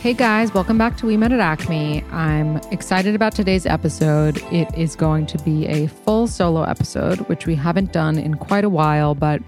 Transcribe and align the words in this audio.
Hey 0.00 0.14
guys, 0.14 0.54
welcome 0.54 0.78
back 0.78 0.96
to 0.96 1.06
We 1.06 1.18
Met 1.18 1.30
at 1.30 1.40
Acme. 1.40 2.02
I'm 2.04 2.56
excited 2.70 3.14
about 3.14 3.34
today's 3.34 3.66
episode. 3.66 4.42
It 4.50 4.66
is 4.74 4.96
going 4.96 5.26
to 5.26 5.36
be 5.44 5.66
a 5.66 5.88
full 5.88 6.26
solo 6.26 6.62
episode, 6.62 7.18
which 7.28 7.46
we 7.46 7.54
haven't 7.54 7.92
done 7.92 8.16
in 8.16 8.36
quite 8.36 8.64
a 8.64 8.70
while, 8.70 9.14
but 9.14 9.42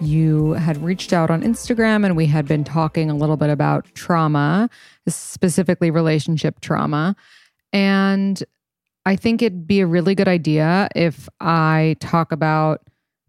you 0.00 0.52
had 0.52 0.82
reached 0.82 1.12
out 1.12 1.30
on 1.30 1.42
Instagram 1.42 2.06
and 2.06 2.16
we 2.16 2.24
had 2.24 2.48
been 2.48 2.64
talking 2.64 3.10
a 3.10 3.14
little 3.14 3.36
bit 3.36 3.50
about 3.50 3.84
trauma, 3.94 4.70
specifically 5.06 5.90
relationship 5.90 6.60
trauma. 6.60 7.14
And 7.70 8.42
I 9.04 9.16
think 9.16 9.42
it'd 9.42 9.66
be 9.66 9.80
a 9.80 9.86
really 9.86 10.14
good 10.14 10.28
idea 10.28 10.88
if 10.96 11.28
I 11.42 11.96
talk 12.00 12.32
about 12.32 12.80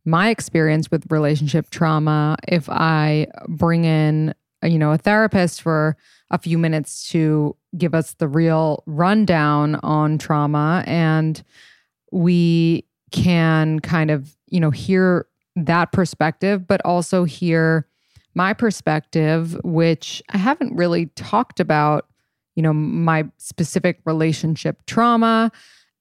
my 0.06 0.30
experience 0.30 0.89
with 0.89 1.11
relationship 1.11 1.70
trauma, 1.70 2.38
if 2.48 2.70
I 2.70 3.28
bring 3.50 3.83
in, 3.83 4.33
you 4.66 4.77
know, 4.77 4.91
a 4.91 4.97
therapist 4.97 5.61
for 5.61 5.97
a 6.31 6.38
few 6.38 6.58
minutes 6.58 7.08
to 7.09 7.55
give 7.77 7.94
us 7.94 8.13
the 8.16 8.27
real 8.27 8.83
rundown 8.85 9.75
on 9.83 10.17
trauma 10.17 10.83
and 10.88 11.44
we 12.11 12.86
can 13.11 13.80
kind 13.80 14.09
of, 14.09 14.36
you 14.47 14.59
know, 14.59 14.71
hear 14.71 15.27
that 15.55 15.91
perspective, 15.91 16.67
but 16.67 16.81
also 16.83 17.23
hear 17.23 17.88
my 18.33 18.53
perspective, 18.53 19.58
which 19.63 20.21
I 20.30 20.38
haven't 20.38 20.75
really 20.75 21.08
talked 21.16 21.59
about, 21.59 22.08
you 22.55 22.63
know, 22.63 22.73
my 22.73 23.25
specific 23.38 23.99
relationship 24.05 24.86
trauma. 24.86 25.52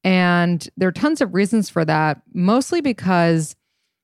And 0.03 0.69
there 0.77 0.89
are 0.89 0.93
tons 0.93 1.21
of 1.21 1.35
reasons 1.35 1.71
for 1.71 1.85
that, 1.85 2.23
mostly 2.33 2.81
because 2.81 3.55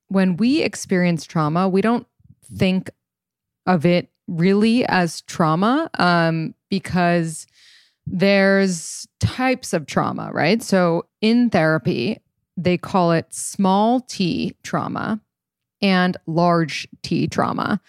when 0.08 0.36
we 0.36 0.62
experience 0.62 1.24
trauma, 1.24 1.68
we 1.68 1.80
don't 1.80 2.06
think 2.56 2.90
of 3.66 3.84
it 3.84 4.08
really 4.30 4.86
as 4.86 5.20
trauma 5.22 5.90
um, 5.98 6.54
because 6.70 7.46
there's 8.06 9.06
types 9.20 9.72
of 9.72 9.86
trauma, 9.86 10.30
right? 10.32 10.62
So 10.62 11.06
in 11.20 11.50
therapy, 11.50 12.18
they 12.56 12.78
call 12.78 13.12
it 13.12 13.26
small 13.32 14.00
t 14.00 14.56
trauma 14.62 15.20
and 15.82 16.16
large 16.26 16.86
T 17.02 17.26
trauma. 17.26 17.80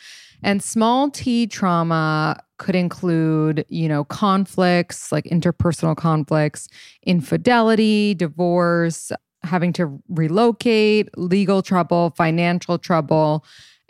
And 0.43 0.63
small 0.63 1.09
T 1.09 1.47
trauma 1.47 2.41
could 2.57 2.75
include, 2.75 3.65
you 3.69 3.87
know, 3.87 4.03
conflicts 4.05 5.11
like 5.11 5.25
interpersonal 5.25 5.95
conflicts, 5.95 6.67
infidelity, 7.03 8.13
divorce, 8.15 9.11
having 9.43 9.73
to 9.73 9.99
relocate, 10.09 11.09
legal 11.17 11.61
trouble, 11.61 12.11
financial 12.15 12.77
trouble, 12.77 13.43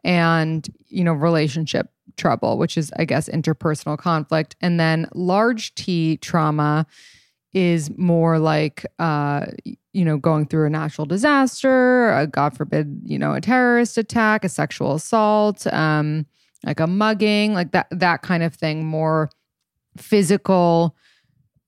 and, 0.03 0.68
you 0.88 1.03
know, 1.03 1.14
relationship 1.14 1.90
trouble, 2.18 2.58
which 2.58 2.78
is, 2.78 2.92
I 2.98 3.06
guess, 3.06 3.30
interpersonal 3.30 3.98
conflict. 3.98 4.56
And 4.62 4.80
then 4.80 5.08
large 5.14 5.74
T 5.76 6.18
trauma 6.18 6.86
is 7.54 7.96
more 7.98 8.40
like 8.40 8.86
uh, 9.00 9.46
you 9.94 10.06
know 10.06 10.18
going 10.18 10.46
through 10.46 10.66
a 10.66 10.70
natural 10.70 11.06
disaster 11.06 12.12
a 12.14 12.28
god 12.28 12.56
forbid 12.56 13.02
you 13.04 13.20
know 13.20 13.34
a 13.34 13.42
terrorist 13.42 13.98
attack 13.98 14.44
a 14.44 14.50
sexual 14.50 14.96
assault 14.96 15.68
um, 15.68 16.26
like 16.66 16.80
a 16.80 16.88
mugging 16.88 17.54
like 17.54 17.72
that 17.72 17.88
that 17.92 18.22
kind 18.22 18.44
of 18.44 18.54
thing 18.54 18.86
more 18.86 19.30
physical 19.98 20.96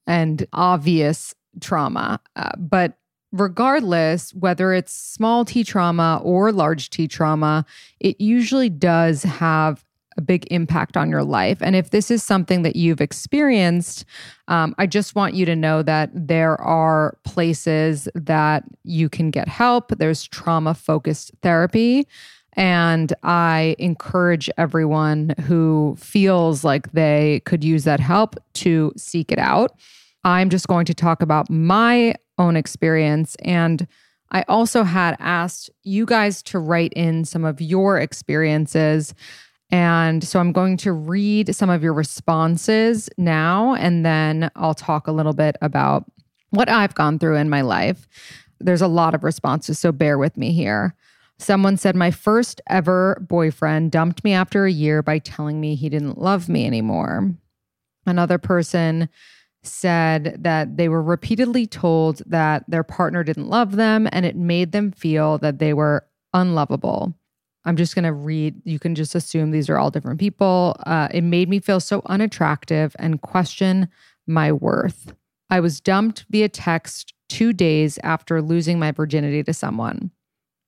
and 0.07 0.45
obvious 0.53 1.35
trauma 1.59 2.19
uh, 2.35 2.51
but 2.57 2.97
regardless 3.31 4.33
whether 4.35 4.73
it's 4.73 4.93
small 4.93 5.43
t 5.43 5.63
trauma 5.63 6.21
or 6.23 6.51
large 6.51 6.89
t 6.89 7.07
trauma 7.07 7.65
it 7.99 8.19
usually 8.21 8.69
does 8.69 9.23
have 9.23 9.83
a 10.17 10.21
big 10.21 10.47
impact 10.51 10.97
on 10.97 11.09
your 11.09 11.23
life. 11.23 11.57
And 11.61 11.75
if 11.75 11.89
this 11.89 12.11
is 12.11 12.23
something 12.23 12.61
that 12.63 12.75
you've 12.75 13.01
experienced, 13.01 14.05
um, 14.47 14.75
I 14.77 14.87
just 14.87 15.15
want 15.15 15.33
you 15.33 15.45
to 15.45 15.55
know 15.55 15.83
that 15.83 16.09
there 16.13 16.59
are 16.61 17.17
places 17.23 18.07
that 18.15 18.63
you 18.83 19.09
can 19.09 19.31
get 19.31 19.47
help. 19.47 19.89
There's 19.97 20.23
trauma 20.27 20.73
focused 20.73 21.31
therapy. 21.41 22.07
And 22.55 23.13
I 23.23 23.75
encourage 23.79 24.49
everyone 24.57 25.33
who 25.45 25.95
feels 25.99 26.63
like 26.63 26.91
they 26.91 27.41
could 27.45 27.63
use 27.63 27.83
that 27.85 27.99
help 27.99 28.35
to 28.55 28.93
seek 28.95 29.31
it 29.31 29.39
out. 29.39 29.71
I'm 30.23 30.49
just 30.49 30.67
going 30.67 30.85
to 30.85 30.93
talk 30.93 31.21
about 31.21 31.49
my 31.49 32.15
own 32.37 32.55
experience. 32.55 33.35
And 33.43 33.87
I 34.31 34.43
also 34.47 34.83
had 34.83 35.15
asked 35.19 35.69
you 35.83 36.05
guys 36.05 36.41
to 36.43 36.59
write 36.59 36.93
in 36.93 37.25
some 37.25 37.45
of 37.45 37.61
your 37.61 37.99
experiences 37.99 39.13
and 39.73 40.23
so 40.23 40.39
I'm 40.39 40.51
going 40.51 40.77
to 40.77 40.93
read 40.93 41.55
some 41.55 41.71
of 41.71 41.81
your 41.81 41.93
responses 41.93 43.09
now, 43.17 43.73
and 43.73 44.05
then 44.05 44.51
I'll 44.55 44.75
talk 44.75 45.07
a 45.07 45.11
little 45.11 45.33
bit 45.33 45.55
about 45.63 46.05
what 46.51 46.69
I've 46.69 46.93
gone 46.93 47.17
through 47.17 47.37
in 47.37 47.49
my 47.49 47.61
life. 47.61 48.07
There's 48.59 48.83
a 48.83 48.87
lot 48.87 49.15
of 49.15 49.23
responses, 49.23 49.79
so 49.79 49.91
bear 49.91 50.19
with 50.19 50.37
me 50.37 50.51
here. 50.51 50.93
Someone 51.39 51.77
said, 51.77 51.95
My 51.95 52.11
first 52.11 52.61
ever 52.67 53.25
boyfriend 53.27 53.91
dumped 53.91 54.23
me 54.23 54.33
after 54.33 54.67
a 54.67 54.71
year 54.71 55.01
by 55.01 55.17
telling 55.17 55.59
me 55.59 55.73
he 55.73 55.89
didn't 55.89 56.21
love 56.21 56.47
me 56.47 56.67
anymore. 56.67 57.33
Another 58.05 58.37
person 58.37 59.09
said 59.63 60.37
that 60.37 60.77
they 60.77 60.87
were 60.87 61.01
repeatedly 61.01 61.65
told 61.65 62.21
that 62.27 62.63
their 62.67 62.83
partner 62.83 63.23
didn't 63.23 63.49
love 63.49 63.75
them 63.75 64.07
and 64.11 64.23
it 64.23 64.35
made 64.35 64.71
them 64.71 64.91
feel 64.91 65.39
that 65.39 65.57
they 65.57 65.73
were 65.73 66.05
unlovable. 66.31 67.15
I'm 67.65 67.77
just 67.77 67.95
going 67.95 68.03
to 68.03 68.13
read. 68.13 68.61
You 68.65 68.79
can 68.79 68.95
just 68.95 69.15
assume 69.15 69.51
these 69.51 69.69
are 69.69 69.77
all 69.77 69.89
different 69.89 70.19
people. 70.19 70.75
Uh, 70.85 71.07
it 71.11 71.21
made 71.21 71.49
me 71.49 71.59
feel 71.59 71.79
so 71.79 72.01
unattractive 72.07 72.95
and 72.99 73.21
question 73.21 73.87
my 74.27 74.51
worth. 74.51 75.13
I 75.49 75.59
was 75.59 75.79
dumped 75.79 76.25
via 76.29 76.49
text 76.49 77.13
two 77.29 77.53
days 77.53 77.99
after 78.03 78.41
losing 78.41 78.79
my 78.79 78.91
virginity 78.91 79.43
to 79.43 79.53
someone. 79.53 80.11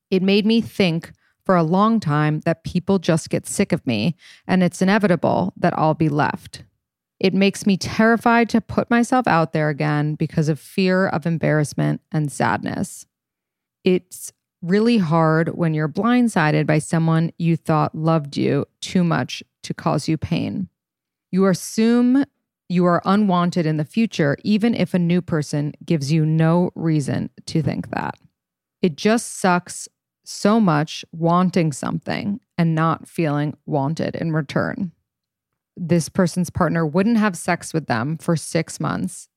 It 0.09 0.21
made 0.21 0.45
me 0.45 0.61
think 0.61 1.11
for 1.45 1.55
a 1.55 1.63
long 1.63 1.99
time 1.99 2.41
that 2.41 2.63
people 2.63 2.99
just 2.99 3.29
get 3.29 3.45
sick 3.45 3.71
of 3.71 3.85
me 3.85 4.15
and 4.47 4.63
it's 4.63 4.81
inevitable 4.81 5.53
that 5.57 5.77
I'll 5.77 5.93
be 5.93 6.09
left. 6.09 6.63
It 7.19 7.33
makes 7.33 7.65
me 7.65 7.77
terrified 7.77 8.49
to 8.49 8.61
put 8.61 8.89
myself 8.89 9.27
out 9.27 9.53
there 9.53 9.69
again 9.69 10.15
because 10.15 10.49
of 10.49 10.59
fear 10.59 11.07
of 11.07 11.25
embarrassment 11.25 12.01
and 12.11 12.31
sadness. 12.31 13.05
It's 13.83 14.33
really 14.61 14.97
hard 14.97 15.49
when 15.49 15.73
you're 15.73 15.89
blindsided 15.89 16.65
by 16.65 16.79
someone 16.79 17.31
you 17.37 17.55
thought 17.55 17.95
loved 17.95 18.37
you 18.37 18.65
too 18.81 19.03
much 19.03 19.43
to 19.63 19.73
cause 19.73 20.07
you 20.07 20.17
pain. 20.17 20.69
You 21.31 21.45
assume 21.47 22.25
you 22.67 22.85
are 22.85 23.01
unwanted 23.05 23.65
in 23.65 23.77
the 23.77 23.85
future, 23.85 24.37
even 24.43 24.73
if 24.73 24.93
a 24.93 24.99
new 24.99 25.21
person 25.21 25.73
gives 25.85 26.11
you 26.11 26.25
no 26.25 26.71
reason 26.75 27.29
to 27.45 27.61
think 27.61 27.91
that. 27.91 28.15
It 28.81 28.95
just 28.95 29.39
sucks 29.39 29.87
so 30.23 30.59
much 30.59 31.05
wanting 31.11 31.71
something 31.71 32.39
and 32.57 32.73
not 32.73 33.07
feeling 33.07 33.55
wanted 33.65 34.15
in 34.15 34.31
return. 34.31 34.91
This 35.77 36.09
person's 36.09 36.49
partner 36.49 36.85
wouldn't 36.85 37.17
have 37.17 37.37
sex 37.37 37.73
with 37.73 37.87
them 37.87 38.17
for 38.17 38.35
six 38.35 38.79
months 38.79 39.27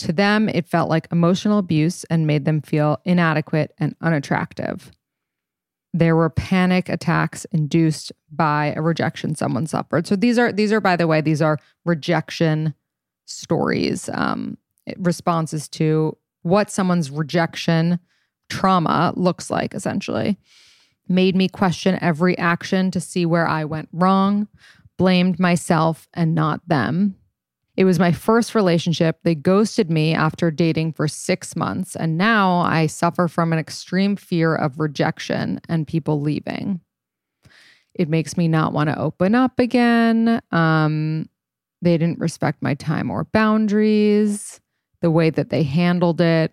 to 0.00 0.12
them, 0.12 0.48
it 0.48 0.66
felt 0.66 0.88
like 0.88 1.08
emotional 1.12 1.58
abuse 1.58 2.04
and 2.04 2.26
made 2.26 2.44
them 2.44 2.60
feel 2.60 3.00
inadequate 3.04 3.72
and 3.78 3.94
unattractive. 4.00 4.90
There 5.92 6.14
were 6.14 6.30
panic 6.30 6.88
attacks 6.88 7.44
induced 7.46 8.12
by 8.30 8.72
a 8.76 8.82
rejection 8.82 9.34
someone 9.34 9.66
suffered. 9.66 10.06
So 10.06 10.16
these 10.16 10.38
are 10.38 10.52
these 10.52 10.72
are 10.72 10.80
by 10.80 10.96
the 10.96 11.06
way 11.06 11.20
these 11.20 11.42
are 11.42 11.58
rejection 11.84 12.74
stories, 13.26 14.08
um, 14.12 14.56
responses 14.98 15.68
to 15.68 16.16
what 16.42 16.70
someone's 16.70 17.10
rejection 17.10 17.98
trauma 18.48 19.12
looks 19.16 19.50
like, 19.50 19.74
essentially. 19.74 20.38
Made 21.08 21.34
me 21.34 21.48
question 21.48 21.98
every 22.00 22.38
action 22.38 22.90
to 22.92 23.00
see 23.00 23.26
where 23.26 23.46
I 23.46 23.64
went 23.64 23.88
wrong, 23.92 24.48
blamed 24.96 25.40
myself 25.40 26.08
and 26.14 26.34
not 26.34 26.60
them. 26.68 27.16
It 27.76 27.84
was 27.84 27.98
my 27.98 28.12
first 28.12 28.54
relationship. 28.54 29.20
They 29.22 29.34
ghosted 29.34 29.90
me 29.90 30.14
after 30.14 30.50
dating 30.50 30.92
for 30.92 31.08
six 31.08 31.56
months, 31.56 31.96
and 31.96 32.18
now 32.18 32.58
I 32.58 32.86
suffer 32.86 33.28
from 33.28 33.52
an 33.52 33.58
extreme 33.58 34.16
fear 34.16 34.54
of 34.54 34.80
rejection 34.80 35.60
and 35.68 35.86
people 35.86 36.20
leaving. 36.20 36.80
It 37.94 38.08
makes 38.08 38.36
me 38.36 38.48
not 38.48 38.72
want 38.72 38.88
to 38.88 38.98
open 38.98 39.34
up 39.34 39.58
again. 39.58 40.40
Um, 40.52 41.28
they 41.82 41.96
didn't 41.96 42.18
respect 42.18 42.62
my 42.62 42.74
time 42.74 43.10
or 43.10 43.24
boundaries, 43.24 44.60
the 45.00 45.10
way 45.10 45.30
that 45.30 45.50
they 45.50 45.62
handled 45.62 46.20
it. 46.20 46.52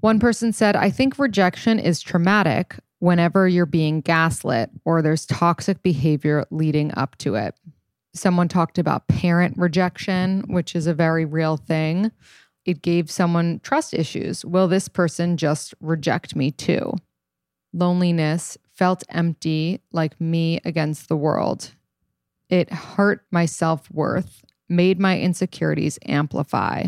One 0.00 0.18
person 0.18 0.52
said, 0.52 0.76
I 0.76 0.90
think 0.90 1.18
rejection 1.18 1.78
is 1.78 2.00
traumatic 2.00 2.76
whenever 2.98 3.48
you're 3.48 3.66
being 3.66 4.00
gaslit 4.00 4.70
or 4.84 5.02
there's 5.02 5.26
toxic 5.26 5.82
behavior 5.82 6.46
leading 6.50 6.92
up 6.96 7.16
to 7.18 7.34
it. 7.34 7.54
Someone 8.12 8.48
talked 8.48 8.78
about 8.78 9.08
parent 9.08 9.56
rejection, 9.56 10.44
which 10.48 10.74
is 10.74 10.86
a 10.86 10.94
very 10.94 11.24
real 11.24 11.56
thing. 11.56 12.10
It 12.64 12.82
gave 12.82 13.10
someone 13.10 13.60
trust 13.62 13.94
issues. 13.94 14.44
Will 14.44 14.68
this 14.68 14.88
person 14.88 15.36
just 15.36 15.74
reject 15.80 16.34
me 16.34 16.50
too? 16.50 16.94
Loneliness 17.72 18.58
felt 18.74 19.04
empty, 19.10 19.80
like 19.92 20.20
me 20.20 20.60
against 20.64 21.08
the 21.08 21.16
world. 21.16 21.72
It 22.48 22.72
hurt 22.72 23.24
my 23.30 23.46
self 23.46 23.90
worth, 23.90 24.44
made 24.68 24.98
my 24.98 25.18
insecurities 25.20 25.98
amplify. 26.04 26.86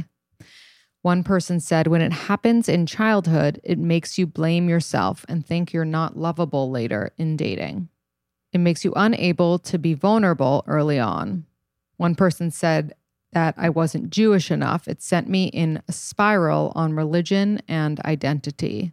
One 1.02 1.24
person 1.24 1.60
said, 1.60 1.88
when 1.88 2.00
it 2.00 2.12
happens 2.12 2.68
in 2.68 2.86
childhood, 2.86 3.60
it 3.64 3.78
makes 3.78 4.18
you 4.18 4.26
blame 4.26 4.68
yourself 4.68 5.24
and 5.28 5.44
think 5.44 5.72
you're 5.72 5.84
not 5.84 6.16
lovable 6.16 6.70
later 6.70 7.12
in 7.18 7.36
dating. 7.36 7.88
It 8.52 8.58
makes 8.58 8.84
you 8.84 8.92
unable 8.96 9.58
to 9.60 9.78
be 9.78 9.94
vulnerable 9.94 10.64
early 10.66 10.98
on. 10.98 11.46
One 11.96 12.14
person 12.14 12.50
said 12.50 12.94
that 13.32 13.54
I 13.56 13.70
wasn't 13.70 14.10
Jewish 14.10 14.50
enough. 14.50 14.86
It 14.86 15.02
sent 15.02 15.28
me 15.28 15.46
in 15.46 15.82
a 15.88 15.92
spiral 15.92 16.72
on 16.74 16.94
religion 16.94 17.62
and 17.66 17.98
identity. 18.00 18.92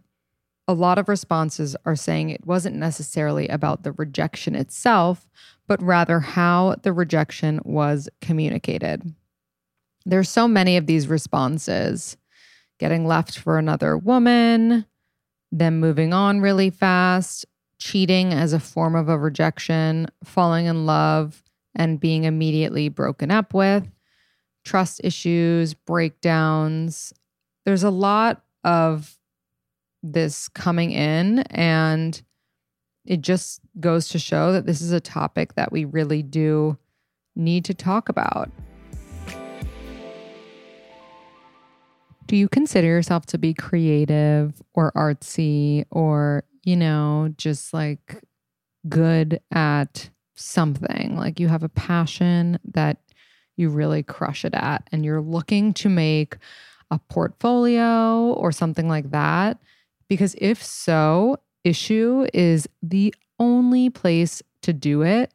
A 0.66 0.72
lot 0.72 0.98
of 0.98 1.08
responses 1.08 1.76
are 1.84 1.96
saying 1.96 2.30
it 2.30 2.46
wasn't 2.46 2.76
necessarily 2.76 3.48
about 3.48 3.82
the 3.82 3.92
rejection 3.92 4.54
itself, 4.54 5.28
but 5.66 5.82
rather 5.82 6.20
how 6.20 6.76
the 6.82 6.92
rejection 6.92 7.60
was 7.64 8.08
communicated. 8.20 9.14
There's 10.06 10.30
so 10.30 10.48
many 10.48 10.76
of 10.76 10.86
these 10.86 11.08
responses 11.08 12.16
getting 12.78 13.06
left 13.06 13.38
for 13.38 13.58
another 13.58 13.98
woman, 13.98 14.86
them 15.52 15.80
moving 15.80 16.14
on 16.14 16.40
really 16.40 16.70
fast, 16.70 17.44
cheating 17.80 18.32
as 18.32 18.52
a 18.52 18.60
form 18.60 18.94
of 18.94 19.08
a 19.08 19.18
rejection, 19.18 20.06
falling 20.22 20.66
in 20.66 20.86
love 20.86 21.42
and 21.74 21.98
being 21.98 22.24
immediately 22.24 22.88
broken 22.88 23.30
up 23.30 23.54
with, 23.54 23.90
trust 24.64 25.00
issues, 25.02 25.74
breakdowns. 25.74 27.12
There's 27.64 27.82
a 27.82 27.90
lot 27.90 28.44
of 28.62 29.16
this 30.02 30.48
coming 30.48 30.92
in, 30.92 31.40
and 31.50 32.20
it 33.06 33.22
just 33.22 33.60
goes 33.80 34.08
to 34.08 34.18
show 34.18 34.52
that 34.52 34.66
this 34.66 34.82
is 34.82 34.92
a 34.92 35.00
topic 35.00 35.54
that 35.54 35.72
we 35.72 35.84
really 35.84 36.22
do 36.22 36.76
need 37.34 37.64
to 37.64 37.74
talk 37.74 38.08
about. 38.08 38.50
Do 42.26 42.36
you 42.36 42.48
consider 42.48 42.86
yourself 42.86 43.26
to 43.26 43.38
be 43.38 43.54
creative 43.54 44.62
or 44.74 44.92
artsy 44.92 45.84
or 45.90 46.44
you 46.70 46.76
know, 46.76 47.34
just 47.36 47.74
like 47.74 48.22
good 48.88 49.40
at 49.50 50.08
something. 50.36 51.16
Like 51.16 51.40
you 51.40 51.48
have 51.48 51.64
a 51.64 51.68
passion 51.68 52.60
that 52.64 52.98
you 53.56 53.70
really 53.70 54.04
crush 54.04 54.44
it 54.44 54.54
at, 54.54 54.88
and 54.92 55.04
you're 55.04 55.20
looking 55.20 55.74
to 55.74 55.88
make 55.88 56.36
a 56.92 57.00
portfolio 57.10 58.32
or 58.34 58.52
something 58.52 58.88
like 58.88 59.10
that. 59.10 59.58
Because 60.08 60.36
if 60.38 60.62
so, 60.62 61.38
Issuu 61.64 62.28
is 62.32 62.68
the 62.84 63.12
only 63.40 63.90
place 63.90 64.40
to 64.62 64.72
do 64.72 65.02
it. 65.02 65.34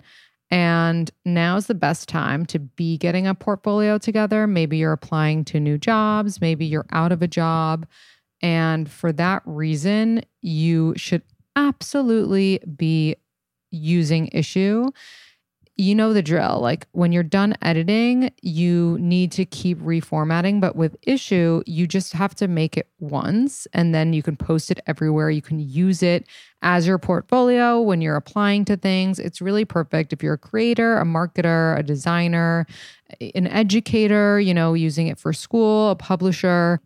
And 0.49 1.11
now's 1.25 1.67
the 1.67 1.75
best 1.75 2.07
time 2.07 2.45
to 2.45 2.59
be 2.59 2.97
getting 2.97 3.27
a 3.27 3.35
portfolio 3.35 3.97
together. 3.97 4.47
Maybe 4.47 4.77
you're 4.77 4.93
applying 4.93 5.43
to 5.45 5.59
new 5.59 5.77
jobs, 5.77 6.39
maybe 6.39 6.65
you're 6.65 6.85
out 6.93 7.11
of 7.11 7.21
a 7.21 7.27
job 7.27 7.85
and 8.45 8.87
for 8.87 9.11
that 9.11 9.41
reason, 9.47 10.21
you 10.43 10.93
should 10.97 11.23
absolutely 11.55 12.59
be 12.77 13.15
using 13.71 14.29
Issuu. 14.35 14.91
You 15.77 15.95
know 15.95 16.13
the 16.13 16.21
drill. 16.21 16.59
Like 16.59 16.85
when 16.91 17.11
you're 17.11 17.23
done 17.23 17.55
editing, 17.63 18.31
you 18.43 18.99
need 19.01 19.31
to 19.31 19.45
keep 19.45 19.79
reformatting. 19.79 20.61
But 20.61 20.75
with 20.75 20.95
Issuu, 21.07 21.63
you 21.65 21.87
just 21.87 22.13
have 22.13 22.35
to 22.35 22.47
make 22.47 22.77
it 22.77 22.87
once 22.99 23.65
and 23.73 23.95
then 23.95 24.13
you 24.13 24.21
can 24.21 24.37
post 24.37 24.69
it 24.69 24.79
everywhere. 24.85 25.31
You 25.31 25.41
can 25.41 25.57
use 25.57 26.03
it 26.03 26.27
as 26.61 26.85
your 26.85 26.99
portfolio 26.99 27.81
when 27.81 27.99
you're 27.99 28.15
applying 28.15 28.63
to 28.65 28.77
things. 28.77 29.17
It's 29.17 29.41
really 29.41 29.65
perfect 29.65 30.13
if 30.13 30.21
you're 30.21 30.35
a 30.35 30.37
creator, 30.37 30.99
a 30.99 31.03
marketer, 31.03 31.79
a 31.79 31.81
designer, 31.81 32.67
an 33.33 33.47
educator, 33.47 34.39
you 34.39 34.53
know, 34.53 34.75
using 34.75 35.07
it 35.07 35.17
for 35.17 35.33
school, 35.33 35.89
a 35.89 35.95
publisher 35.95 36.79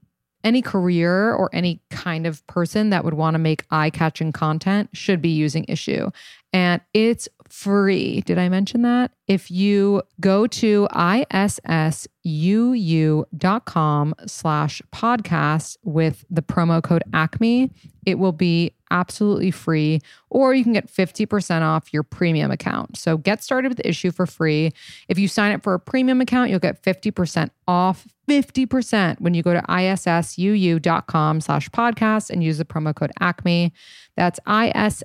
any 0.43 0.61
career 0.61 1.33
or 1.33 1.49
any 1.53 1.81
kind 1.89 2.25
of 2.25 2.45
person 2.47 2.89
that 2.91 3.03
would 3.03 3.13
want 3.13 3.35
to 3.35 3.39
make 3.39 3.65
eye 3.71 3.89
catching 3.89 4.31
content 4.31 4.89
should 4.93 5.21
be 5.21 5.29
using 5.29 5.65
Issuu. 5.65 6.13
And 6.53 6.81
it's 6.93 7.27
free. 7.49 8.21
Did 8.21 8.37
I 8.37 8.49
mention 8.49 8.81
that? 8.83 9.11
If 9.29 9.49
you 9.51 10.01
go 10.19 10.47
to 10.47 10.87
issuu.com 10.91 12.05
slash 14.25 14.81
podcast 14.91 15.77
with 15.83 16.25
the 16.31 16.41
promo 16.41 16.81
code 16.81 17.03
ACME, 17.13 17.69
it 18.07 18.17
will 18.17 18.31
be 18.31 18.73
absolutely 18.89 19.51
free, 19.51 20.01
or 20.31 20.55
you 20.55 20.63
can 20.63 20.73
get 20.73 20.91
50% 20.91 21.61
off 21.61 21.93
your 21.93 22.01
premium 22.01 22.49
account. 22.49 22.97
So 22.97 23.17
get 23.17 23.43
started 23.43 23.69
with 23.69 23.77
Issuu 23.85 24.11
for 24.13 24.25
free. 24.25 24.71
If 25.07 25.19
you 25.19 25.27
sign 25.27 25.51
up 25.51 25.61
for 25.61 25.75
a 25.75 25.79
premium 25.79 26.21
account, 26.21 26.49
you'll 26.49 26.57
get 26.57 26.81
50% 26.81 27.51
off 27.67 28.07
50% 28.27 29.21
when 29.21 29.33
you 29.33 29.41
go 29.41 29.53
to 29.53 29.61
issuu.com 29.61 31.41
slash 31.41 31.69
podcast 31.69 32.29
and 32.29 32.43
use 32.43 32.59
the 32.59 32.65
promo 32.65 32.95
code 32.95 33.11
ACME. 33.19 33.73
That's 34.15 34.39
issuu.com 34.47 35.01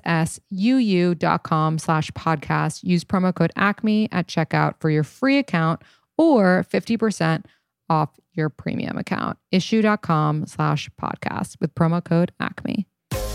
slash 1.79 2.11
podcast. 2.11 2.83
Use 2.83 3.03
promo 3.03 3.33
code 3.33 3.51
ACME 3.55 4.09
at 4.15 4.27
checkout 4.27 4.79
for 4.79 4.89
your 4.89 5.03
free 5.03 5.37
account 5.37 5.81
or 6.17 6.65
50% 6.71 7.45
off 7.89 8.09
your 8.33 8.49
premium 8.49 8.97
account. 8.97 9.37
Issuu.com 9.53 10.47
slash 10.47 10.89
podcast 11.01 11.59
with 11.59 11.75
promo 11.75 12.03
code 12.03 12.31
ACME. 12.39 12.87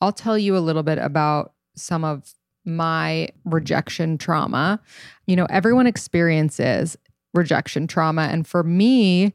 I'll 0.00 0.12
tell 0.12 0.38
you 0.38 0.56
a 0.56 0.58
little 0.58 0.82
bit 0.82 0.98
about 0.98 1.52
some 1.76 2.04
of 2.04 2.34
my 2.64 3.28
rejection 3.44 4.18
trauma. 4.18 4.80
You 5.26 5.36
know, 5.36 5.46
everyone 5.50 5.86
experiences 5.86 6.96
rejection 7.34 7.86
trauma. 7.86 8.22
And 8.22 8.46
for 8.46 8.62
me, 8.62 9.34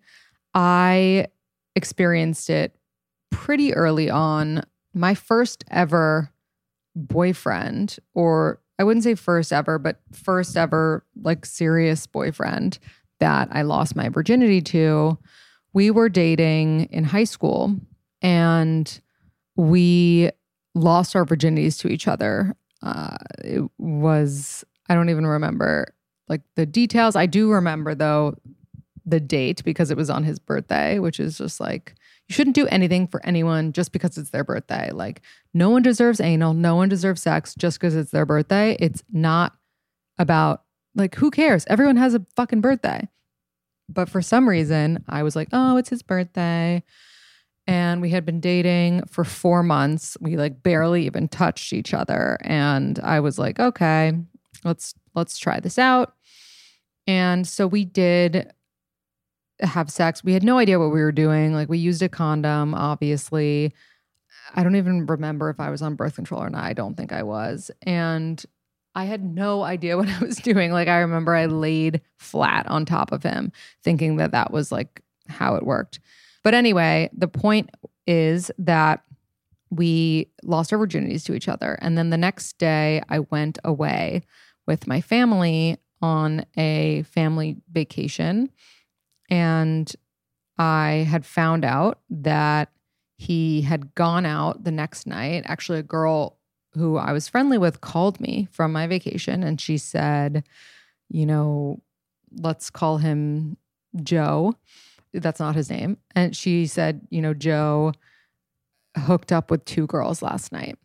I 0.53 1.27
experienced 1.75 2.49
it 2.49 2.75
pretty 3.29 3.73
early 3.73 4.09
on. 4.09 4.63
My 4.93 5.13
first 5.13 5.63
ever 5.69 6.31
boyfriend, 6.95 7.97
or 8.13 8.61
I 8.79 8.83
wouldn't 8.83 9.03
say 9.03 9.15
first 9.15 9.53
ever, 9.53 9.77
but 9.77 9.99
first 10.13 10.57
ever 10.57 11.05
like 11.21 11.45
serious 11.45 12.07
boyfriend 12.07 12.79
that 13.19 13.49
I 13.51 13.61
lost 13.61 13.95
my 13.95 14.09
virginity 14.09 14.61
to, 14.61 15.17
we 15.73 15.91
were 15.91 16.09
dating 16.09 16.85
in 16.85 17.03
high 17.03 17.25
school 17.25 17.75
and 18.21 18.99
we 19.55 20.31
lost 20.79 21.15
our 21.15 21.25
virginities 21.25 21.79
to 21.79 21.89
each 21.89 22.07
other. 22.07 22.55
Uh, 22.81 23.17
it 23.43 23.69
was, 23.77 24.63
I 24.87 24.95
don't 24.95 25.09
even 25.09 25.27
remember 25.27 25.93
like 26.27 26.41
the 26.55 26.65
details. 26.65 27.15
I 27.15 27.25
do 27.25 27.51
remember 27.51 27.95
though 27.95 28.35
the 29.05 29.19
date 29.19 29.63
because 29.63 29.91
it 29.91 29.97
was 29.97 30.09
on 30.09 30.23
his 30.23 30.39
birthday, 30.39 30.99
which 30.99 31.19
is 31.19 31.37
just 31.37 31.59
like 31.59 31.95
you 32.27 32.33
shouldn't 32.33 32.55
do 32.55 32.67
anything 32.67 33.07
for 33.07 33.25
anyone 33.25 33.73
just 33.73 33.91
because 33.91 34.17
it's 34.17 34.29
their 34.29 34.43
birthday. 34.43 34.91
Like 34.91 35.21
no 35.53 35.69
one 35.69 35.81
deserves 35.81 36.21
anal, 36.21 36.53
no 36.53 36.75
one 36.75 36.89
deserves 36.89 37.21
sex 37.21 37.55
just 37.55 37.79
because 37.79 37.95
it's 37.95 38.11
their 38.11 38.25
birthday. 38.25 38.77
It's 38.79 39.03
not 39.11 39.53
about 40.19 40.63
like 40.95 41.15
who 41.15 41.31
cares? 41.31 41.65
Everyone 41.67 41.97
has 41.97 42.13
a 42.13 42.25
fucking 42.35 42.61
birthday. 42.61 43.07
But 43.91 44.09
for 44.09 44.21
some 44.21 44.47
reason, 44.47 45.03
I 45.09 45.23
was 45.23 45.35
like, 45.35 45.49
"Oh, 45.51 45.77
it's 45.77 45.89
his 45.89 46.03
birthday." 46.03 46.83
And 47.69 48.01
we 48.01 48.09
had 48.09 48.25
been 48.25 48.39
dating 48.39 49.03
for 49.05 49.23
4 49.23 49.61
months. 49.63 50.17
We 50.19 50.37
like 50.37 50.63
barely 50.63 51.05
even 51.05 51.27
touched 51.27 51.71
each 51.71 51.93
other 51.93 52.37
and 52.41 52.99
I 52.99 53.19
was 53.19 53.37
like, 53.37 53.59
"Okay, 53.59 54.13
let's 54.63 54.95
let's 55.13 55.37
try 55.37 55.59
this 55.59 55.77
out." 55.77 56.13
And 57.07 57.47
so 57.47 57.67
we 57.67 57.85
did 57.85 58.51
have 59.61 59.89
sex. 59.91 60.23
We 60.23 60.33
had 60.33 60.43
no 60.43 60.57
idea 60.57 60.79
what 60.79 60.91
we 60.91 61.01
were 61.01 61.11
doing. 61.11 61.53
Like 61.53 61.69
we 61.69 61.77
used 61.77 62.01
a 62.01 62.09
condom, 62.09 62.73
obviously. 62.73 63.73
I 64.55 64.63
don't 64.63 64.75
even 64.75 65.05
remember 65.05 65.49
if 65.49 65.59
I 65.59 65.69
was 65.69 65.81
on 65.81 65.95
birth 65.95 66.15
control 66.15 66.41
or 66.41 66.49
not. 66.49 66.63
I 66.63 66.73
don't 66.73 66.95
think 66.95 67.11
I 67.11 67.23
was. 67.23 67.69
And 67.83 68.43
I 68.95 69.05
had 69.05 69.23
no 69.23 69.63
idea 69.63 69.97
what 69.97 70.09
I 70.09 70.19
was 70.19 70.37
doing. 70.37 70.71
Like 70.71 70.87
I 70.87 70.99
remember 70.99 71.35
I 71.35 71.45
laid 71.45 72.01
flat 72.17 72.67
on 72.67 72.85
top 72.85 73.11
of 73.11 73.23
him 73.23 73.51
thinking 73.83 74.17
that 74.17 74.31
that 74.31 74.51
was 74.51 74.71
like 74.71 75.01
how 75.27 75.55
it 75.55 75.65
worked. 75.65 75.99
But 76.43 76.53
anyway, 76.53 77.09
the 77.13 77.27
point 77.27 77.69
is 78.07 78.51
that 78.57 79.03
we 79.69 80.31
lost 80.43 80.73
our 80.73 80.79
virginities 80.79 81.23
to 81.25 81.33
each 81.33 81.47
other. 81.47 81.77
And 81.81 81.97
then 81.97 82.09
the 82.09 82.17
next 82.17 82.57
day 82.57 83.03
I 83.09 83.19
went 83.19 83.59
away 83.63 84.23
with 84.65 84.87
my 84.87 85.01
family 85.01 85.77
on 86.01 86.45
a 86.57 87.03
family 87.03 87.57
vacation 87.71 88.49
and 89.29 89.91
I 90.57 91.07
had 91.09 91.25
found 91.25 91.63
out 91.63 91.99
that 92.09 92.71
he 93.17 93.61
had 93.61 93.93
gone 93.95 94.25
out 94.25 94.63
the 94.63 94.71
next 94.71 95.05
night. 95.05 95.43
Actually, 95.45 95.79
a 95.79 95.83
girl 95.83 96.37
who 96.73 96.97
I 96.97 97.11
was 97.11 97.27
friendly 97.27 97.57
with 97.57 97.81
called 97.81 98.19
me 98.19 98.47
from 98.51 98.71
my 98.71 98.87
vacation 98.87 99.43
and 99.43 99.59
she 99.59 99.77
said, 99.77 100.43
you 101.09 101.25
know, 101.25 101.81
let's 102.31 102.69
call 102.69 102.97
him 102.97 103.57
Joe. 104.01 104.55
That's 105.13 105.39
not 105.39 105.55
his 105.55 105.69
name. 105.69 105.97
And 106.15 106.35
she 106.35 106.67
said, 106.67 107.01
you 107.09 107.21
know, 107.21 107.33
Joe 107.33 107.93
hooked 108.97 109.31
up 109.31 109.51
with 109.51 109.65
two 109.65 109.87
girls 109.87 110.21
last 110.21 110.51
night. 110.51 110.77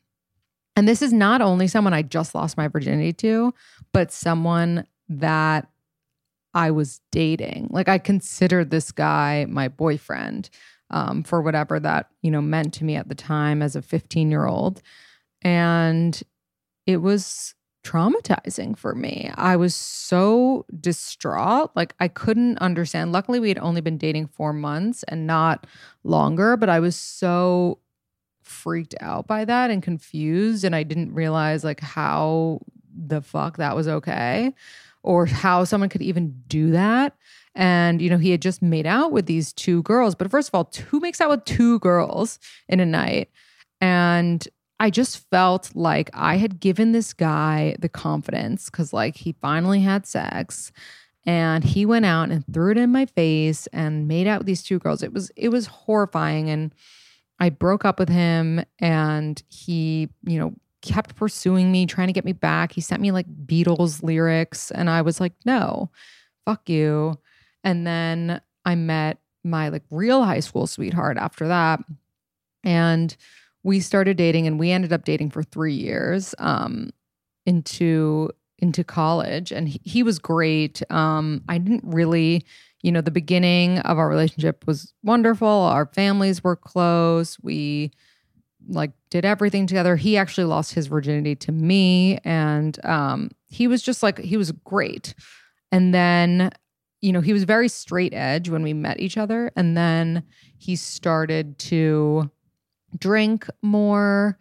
And 0.76 0.88
this 0.88 1.02
is 1.02 1.12
not 1.12 1.40
only 1.40 1.68
someone 1.68 1.94
I 1.94 2.02
just 2.02 2.34
lost 2.34 2.56
my 2.56 2.68
virginity 2.68 3.12
to, 3.14 3.54
but 3.92 4.12
someone 4.12 4.86
that 5.08 5.68
I 6.52 6.70
was 6.70 7.00
dating. 7.12 7.68
Like 7.70 7.88
I 7.88 7.98
considered 7.98 8.70
this 8.70 8.92
guy 8.92 9.46
my 9.48 9.68
boyfriend 9.68 10.50
um, 10.90 11.22
for 11.22 11.42
whatever 11.42 11.80
that, 11.80 12.08
you 12.22 12.30
know, 12.30 12.42
meant 12.42 12.74
to 12.74 12.84
me 12.84 12.96
at 12.96 13.08
the 13.08 13.14
time 13.14 13.62
as 13.62 13.76
a 13.76 13.82
15 13.82 14.30
year 14.30 14.46
old. 14.46 14.82
And 15.42 16.20
it 16.86 16.98
was 16.98 17.54
traumatizing 17.84 18.76
for 18.76 18.94
me. 18.94 19.30
I 19.36 19.56
was 19.56 19.74
so 19.74 20.66
distraught. 20.80 21.70
Like 21.76 21.94
I 22.00 22.08
couldn't 22.08 22.58
understand. 22.58 23.12
Luckily, 23.12 23.38
we 23.38 23.48
had 23.48 23.58
only 23.58 23.80
been 23.80 23.98
dating 23.98 24.28
four 24.28 24.52
months 24.52 25.04
and 25.04 25.26
not 25.26 25.66
longer, 26.02 26.56
but 26.56 26.68
I 26.68 26.80
was 26.80 26.96
so 26.96 27.78
freaked 28.42 28.94
out 29.00 29.26
by 29.26 29.44
that 29.44 29.70
and 29.70 29.82
confused. 29.82 30.64
And 30.64 30.74
I 30.74 30.82
didn't 30.82 31.14
realize 31.14 31.62
like 31.62 31.80
how 31.80 32.60
the 32.96 33.20
fuck 33.20 33.58
that 33.58 33.76
was 33.76 33.88
okay 33.88 34.54
or 35.02 35.26
how 35.26 35.64
someone 35.64 35.90
could 35.90 36.02
even 36.02 36.42
do 36.48 36.70
that. 36.70 37.16
And, 37.54 38.02
you 38.02 38.10
know, 38.10 38.18
he 38.18 38.30
had 38.30 38.42
just 38.42 38.62
made 38.62 38.86
out 38.86 39.12
with 39.12 39.26
these 39.26 39.52
two 39.52 39.82
girls. 39.82 40.14
But 40.14 40.30
first 40.30 40.48
of 40.48 40.54
all, 40.54 40.70
who 40.88 40.98
makes 40.98 41.20
out 41.20 41.30
with 41.30 41.44
two 41.44 41.78
girls 41.80 42.38
in 42.68 42.80
a 42.80 42.86
night? 42.86 43.30
And 43.80 44.46
I 44.80 44.90
just 44.90 45.28
felt 45.30 45.70
like 45.74 46.10
I 46.12 46.36
had 46.36 46.60
given 46.60 46.92
this 46.92 47.12
guy 47.12 47.76
the 47.78 47.88
confidence 47.88 48.70
because, 48.70 48.92
like, 48.92 49.16
he 49.16 49.32
finally 49.40 49.80
had 49.80 50.06
sex 50.06 50.72
and 51.24 51.64
he 51.64 51.86
went 51.86 52.04
out 52.04 52.30
and 52.30 52.44
threw 52.52 52.72
it 52.72 52.78
in 52.78 52.90
my 52.90 53.06
face 53.06 53.66
and 53.68 54.08
made 54.08 54.26
out 54.26 54.40
with 54.40 54.46
these 54.46 54.62
two 54.62 54.78
girls. 54.78 55.02
It 55.02 55.12
was, 55.12 55.30
it 55.36 55.48
was 55.50 55.66
horrifying. 55.66 56.50
And 56.50 56.74
I 57.38 57.50
broke 57.50 57.84
up 57.84 57.98
with 57.98 58.08
him 58.08 58.64
and 58.78 59.42
he, 59.48 60.08
you 60.24 60.38
know, 60.38 60.54
kept 60.82 61.16
pursuing 61.16 61.72
me, 61.72 61.86
trying 61.86 62.08
to 62.08 62.12
get 62.12 62.26
me 62.26 62.32
back. 62.32 62.72
He 62.72 62.82
sent 62.82 63.00
me 63.00 63.10
like 63.10 63.26
Beatles 63.46 64.02
lyrics, 64.02 64.70
and 64.70 64.90
I 64.90 65.00
was 65.00 65.18
like, 65.18 65.32
no, 65.46 65.90
fuck 66.44 66.68
you. 66.68 67.18
And 67.62 67.86
then 67.86 68.42
I 68.66 68.74
met 68.74 69.18
my 69.42 69.70
like 69.70 69.84
real 69.90 70.24
high 70.24 70.40
school 70.40 70.66
sweetheart 70.66 71.16
after 71.16 71.48
that. 71.48 71.80
And 72.64 73.16
we 73.64 73.80
started 73.80 74.16
dating 74.16 74.46
and 74.46 74.60
we 74.60 74.70
ended 74.70 74.92
up 74.92 75.04
dating 75.04 75.30
for 75.30 75.42
three 75.42 75.74
years 75.74 76.34
um, 76.38 76.90
into 77.46 78.30
into 78.58 78.84
college. 78.84 79.50
And 79.50 79.68
he, 79.68 79.80
he 79.82 80.02
was 80.04 80.20
great. 80.20 80.82
Um, 80.90 81.42
i 81.48 81.58
didn't 81.58 81.82
really 81.84 82.44
you 82.82 82.92
know 82.92 83.00
the 83.00 83.10
beginning 83.10 83.78
of 83.80 83.98
our 83.98 84.08
relationship 84.08 84.64
was 84.66 84.92
wonderful. 85.02 85.48
Our 85.48 85.86
families 85.86 86.44
were 86.44 86.54
close. 86.54 87.38
We 87.42 87.90
like 88.68 88.92
did 89.10 89.24
everything 89.24 89.66
together. 89.66 89.96
He 89.96 90.16
actually 90.16 90.44
lost 90.44 90.74
his 90.74 90.86
virginity 90.86 91.34
to 91.36 91.52
me. 91.52 92.18
And 92.24 92.78
um 92.84 93.30
he 93.46 93.66
was 93.66 93.82
just 93.82 94.02
like 94.02 94.18
he 94.18 94.36
was 94.36 94.52
great. 94.52 95.14
And 95.72 95.94
then 95.94 96.52
you 97.00 97.12
know, 97.12 97.20
he 97.20 97.34
was 97.34 97.44
very 97.44 97.68
straight 97.68 98.14
edge 98.14 98.48
when 98.48 98.62
we 98.62 98.72
met 98.72 98.98
each 98.98 99.18
other. 99.18 99.52
And 99.56 99.76
then 99.76 100.22
he 100.56 100.74
started 100.74 101.58
to 101.58 102.30
drink 102.98 103.48
more 103.62 104.38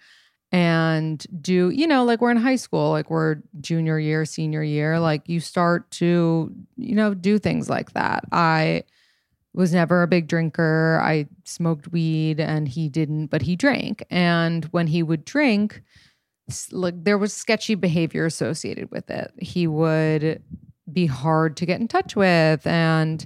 and 0.52 1.26
do 1.42 1.70
you 1.72 1.88
know 1.88 2.04
like 2.04 2.22
we're 2.22 2.32
in 2.32 2.38
high 2.38 2.56
school 2.56 2.92
like 2.92 3.10
we're 3.10 3.38
junior 3.60 3.98
year 3.98 4.26
senior 4.26 4.64
year 4.64 5.00
like 5.00 5.28
you 5.28 5.40
start 5.40 5.90
to 5.90 6.54
you 6.78 6.96
know 6.96 7.14
do 7.14 7.40
things 7.40 7.70
like 7.70 7.94
that 7.94 8.24
i 8.32 8.84
was 9.54 9.74
never 9.74 10.02
a 10.02 10.08
big 10.08 10.28
drinker. 10.28 11.00
I 11.04 11.28
smoked 11.46 11.92
weed 11.92 12.40
and 12.40 12.68
he 12.68 12.90
didn't, 12.90 13.28
but 13.28 13.44
he 13.44 13.56
drank. 13.56 14.04
And 14.10 14.66
when 14.66 14.88
he 14.88 15.04
would 15.04 15.26
drink, 15.26 15.84
like 16.72 17.04
there 17.04 17.18
was 17.18 17.34
sketchy 17.34 17.76
behavior 17.76 18.26
associated 18.26 18.92
with 18.92 19.10
it. 19.10 19.32
He 19.40 19.68
would 19.68 20.42
be 20.92 21.06
hard 21.06 21.56
to 21.58 21.66
get 21.66 21.80
in 21.80 21.88
touch 21.88 22.16
with 22.16 22.66
and 22.68 23.26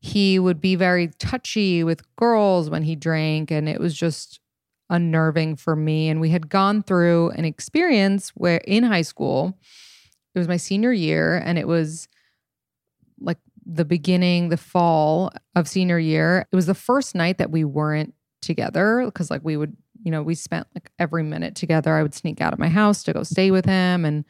he 0.00 0.38
would 0.38 0.60
be 0.60 0.74
very 0.74 1.08
touchy 1.18 1.84
with 1.84 2.02
girls 2.16 2.70
when 2.70 2.82
he 2.82 2.96
drank 2.96 3.50
and 3.50 3.68
it 3.68 3.80
was 3.80 3.96
just 3.96 4.40
unnerving 4.90 5.56
for 5.56 5.76
me 5.76 6.08
and 6.08 6.20
we 6.20 6.30
had 6.30 6.48
gone 6.48 6.82
through 6.82 7.30
an 7.30 7.44
experience 7.44 8.30
where 8.30 8.58
in 8.58 8.82
high 8.82 9.02
school 9.02 9.58
it 10.34 10.38
was 10.38 10.48
my 10.48 10.56
senior 10.56 10.92
year 10.92 11.42
and 11.44 11.58
it 11.58 11.66
was 11.66 12.08
like 13.20 13.38
the 13.68 13.84
beginning, 13.84 14.48
the 14.48 14.56
fall 14.56 15.30
of 15.54 15.68
senior 15.68 15.98
year. 15.98 16.46
It 16.50 16.56
was 16.56 16.66
the 16.66 16.74
first 16.74 17.14
night 17.14 17.38
that 17.38 17.50
we 17.50 17.64
weren't 17.64 18.14
together 18.40 19.02
because, 19.04 19.30
like, 19.30 19.42
we 19.44 19.56
would, 19.56 19.76
you 20.02 20.10
know, 20.10 20.22
we 20.22 20.34
spent 20.34 20.66
like 20.74 20.90
every 20.98 21.22
minute 21.22 21.54
together. 21.54 21.94
I 21.94 22.02
would 22.02 22.14
sneak 22.14 22.40
out 22.40 22.54
of 22.54 22.58
my 22.58 22.68
house 22.68 23.02
to 23.04 23.12
go 23.12 23.22
stay 23.22 23.50
with 23.50 23.66
him. 23.66 24.04
And 24.04 24.24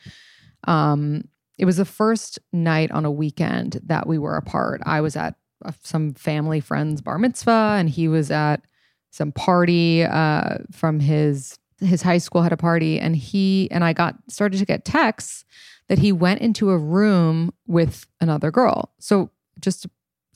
um, 0.66 1.28
it 1.56 1.64
was 1.64 1.76
the 1.76 1.84
first 1.84 2.38
night 2.52 2.90
on 2.90 3.04
a 3.04 3.10
weekend 3.10 3.80
that 3.86 4.06
we 4.06 4.18
were 4.18 4.36
apart. 4.36 4.80
I 4.84 5.00
was 5.00 5.14
at 5.14 5.36
some 5.82 6.14
family 6.14 6.60
friend's 6.60 7.00
bar 7.00 7.18
mitzvah, 7.18 7.76
and 7.78 7.88
he 7.88 8.08
was 8.08 8.30
at 8.30 8.62
some 9.10 9.32
party 9.32 10.04
uh, 10.04 10.58
from 10.72 11.00
his 11.00 11.58
his 11.80 12.02
high 12.02 12.18
school 12.18 12.42
had 12.42 12.52
a 12.52 12.56
party 12.56 12.98
and 12.98 13.14
he 13.14 13.68
and 13.70 13.84
I 13.84 13.92
got 13.92 14.16
started 14.28 14.58
to 14.58 14.64
get 14.64 14.84
texts 14.84 15.44
that 15.88 15.98
he 15.98 16.12
went 16.12 16.40
into 16.40 16.70
a 16.70 16.78
room 16.78 17.52
with 17.66 18.06
another 18.20 18.50
girl. 18.50 18.92
So 18.98 19.30
just 19.60 19.86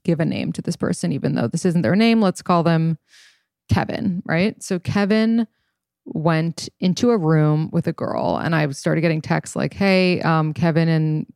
give 0.05 0.21
a 0.21 0.25
name 0.25 0.53
to 0.53 0.63
this 0.63 0.77
person, 0.77 1.13
even 1.13 1.35
though 1.35 1.49
this 1.49 1.65
isn't 1.65 1.83
their 1.83 1.97
name, 1.97 2.21
let's 2.21 2.43
call 2.43 2.63
them 2.63 2.99
Kevin, 3.69 4.23
right? 4.25 4.61
So 4.63 4.79
Kevin 4.79 5.47
went 6.05 6.69
into 6.81 7.11
a 7.11 7.19
room 7.19 7.71
with 7.73 7.87
a 7.87 7.93
girl 7.93 8.37
and 8.37 8.55
I 8.55 8.69
started 8.71 9.03
getting 9.03 9.21
texts 9.21 9.55
like, 9.55 9.75
hey, 9.75 10.21
um, 10.23 10.53
Kevin 10.55 10.89
and 10.89 11.27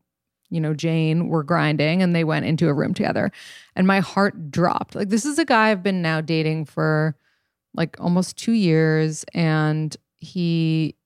you 0.49 0.61
know, 0.61 0.75
Jane 0.75 1.29
were 1.29 1.43
grinding 1.43 2.03
and 2.03 2.15
they 2.15 2.25
went 2.25 2.47
into 2.47 2.69
a 2.69 2.75
room 2.75 2.95
together. 2.95 3.33
And 3.75 3.87
my 3.87 3.99
heart 3.99 4.51
dropped. 4.51 4.95
Like, 4.95 5.09
this 5.09 5.25
is 5.25 5.41
a 5.41 5.45
guy 5.45 5.71
I've 5.71 5.83
been 5.83 6.03
now 6.03 6.21
dating 6.21 6.67
for 6.67 7.17
like 7.77 7.97
almost 8.01 8.37
two 8.37 8.53
years. 8.53 9.25
And 9.35 9.97
he 10.19 10.97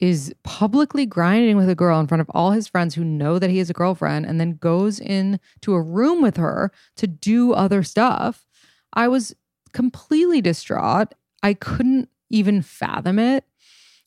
is 0.00 0.34
publicly 0.42 1.04
grinding 1.04 1.56
with 1.56 1.68
a 1.68 1.74
girl 1.74 2.00
in 2.00 2.06
front 2.06 2.22
of 2.22 2.30
all 2.30 2.52
his 2.52 2.66
friends 2.66 2.94
who 2.94 3.04
know 3.04 3.38
that 3.38 3.50
he 3.50 3.58
has 3.58 3.68
a 3.68 3.74
girlfriend 3.74 4.24
and 4.24 4.40
then 4.40 4.56
goes 4.56 4.98
into 4.98 5.74
a 5.74 5.80
room 5.80 6.22
with 6.22 6.36
her 6.36 6.72
to 6.96 7.06
do 7.06 7.52
other 7.52 7.82
stuff. 7.82 8.46
I 8.94 9.08
was 9.08 9.34
completely 9.72 10.40
distraught. 10.40 11.14
I 11.42 11.54
couldn't 11.54 12.08
even 12.30 12.62
fathom 12.62 13.18
it. 13.18 13.44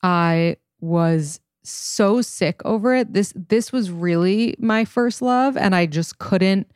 I 0.01 0.57
was 0.81 1.39
so 1.63 2.21
sick 2.21 2.61
over 2.65 2.95
it. 2.95 3.13
This 3.13 3.31
this 3.35 3.71
was 3.71 3.89
really 3.89 4.55
my 4.59 4.83
first 4.83 5.21
love 5.21 5.55
and 5.55 5.73
I 5.73 5.85
just 5.85 6.17
couldn't 6.19 6.69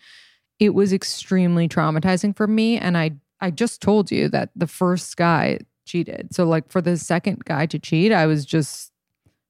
it 0.59 0.73
was 0.73 0.93
extremely 0.93 1.67
traumatizing 1.67 2.35
for 2.35 2.47
me. 2.47 2.77
And 2.77 2.97
I 2.97 3.11
I 3.39 3.51
just 3.51 3.81
told 3.81 4.11
you 4.11 4.29
that 4.29 4.49
the 4.55 4.67
first 4.67 5.15
guy 5.17 5.59
cheated. 5.85 6.33
So 6.33 6.45
like 6.45 6.71
for 6.71 6.81
the 6.81 6.97
second 6.97 7.45
guy 7.45 7.65
to 7.67 7.79
cheat, 7.79 8.11
I 8.11 8.25
was 8.25 8.45
just 8.45 8.91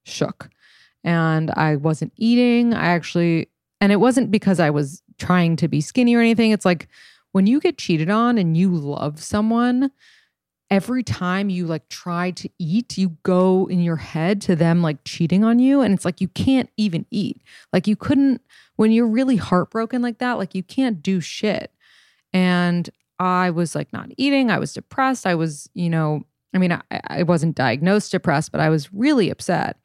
shook. 0.04 0.50
And 1.04 1.50
I 1.52 1.76
wasn't 1.76 2.12
eating. 2.16 2.74
I 2.74 2.86
actually 2.86 3.48
and 3.80 3.92
it 3.92 3.96
wasn't 3.96 4.30
because 4.30 4.58
I 4.58 4.70
was 4.70 5.02
trying 5.18 5.56
to 5.56 5.68
be 5.68 5.80
skinny 5.80 6.14
or 6.14 6.20
anything. 6.20 6.50
It's 6.50 6.64
like 6.64 6.88
when 7.32 7.46
you 7.46 7.60
get 7.60 7.78
cheated 7.78 8.10
on 8.10 8.38
and 8.38 8.56
you 8.56 8.70
love 8.70 9.22
someone, 9.22 9.90
every 10.70 11.02
time 11.02 11.48
you 11.48 11.66
like 11.66 11.88
try 11.88 12.30
to 12.32 12.50
eat, 12.58 12.98
you 12.98 13.16
go 13.22 13.66
in 13.66 13.80
your 13.80 13.96
head 13.96 14.40
to 14.42 14.56
them 14.56 14.82
like 14.82 15.04
cheating 15.04 15.44
on 15.44 15.58
you. 15.58 15.80
And 15.80 15.94
it's 15.94 16.04
like 16.04 16.20
you 16.20 16.28
can't 16.28 16.70
even 16.76 17.06
eat. 17.10 17.40
Like 17.72 17.86
you 17.86 17.96
couldn't, 17.96 18.42
when 18.76 18.92
you're 18.92 19.06
really 19.06 19.36
heartbroken 19.36 20.02
like 20.02 20.18
that, 20.18 20.38
like 20.38 20.54
you 20.54 20.62
can't 20.62 21.02
do 21.02 21.20
shit. 21.20 21.72
And 22.32 22.90
I 23.18 23.50
was 23.50 23.74
like 23.74 23.92
not 23.92 24.10
eating. 24.16 24.50
I 24.50 24.58
was 24.58 24.72
depressed. 24.72 25.26
I 25.26 25.34
was, 25.34 25.68
you 25.74 25.90
know, 25.90 26.22
I 26.54 26.58
mean, 26.58 26.72
I, 26.72 26.80
I 26.90 27.22
wasn't 27.24 27.56
diagnosed 27.56 28.12
depressed, 28.12 28.52
but 28.52 28.60
I 28.60 28.68
was 28.68 28.92
really 28.92 29.30
upset. 29.30 29.78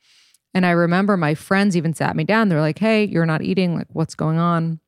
And 0.54 0.66
I 0.66 0.72
remember 0.72 1.18
my 1.18 1.34
friends 1.34 1.76
even 1.76 1.94
sat 1.94 2.16
me 2.16 2.24
down. 2.24 2.50
They're 2.50 2.62
like, 2.62 2.80
hey, 2.80 3.06
you're 3.06 3.26
not 3.26 3.42
eating. 3.42 3.76
Like, 3.76 3.88
what's 3.92 4.16
going 4.16 4.38
on? 4.38 4.80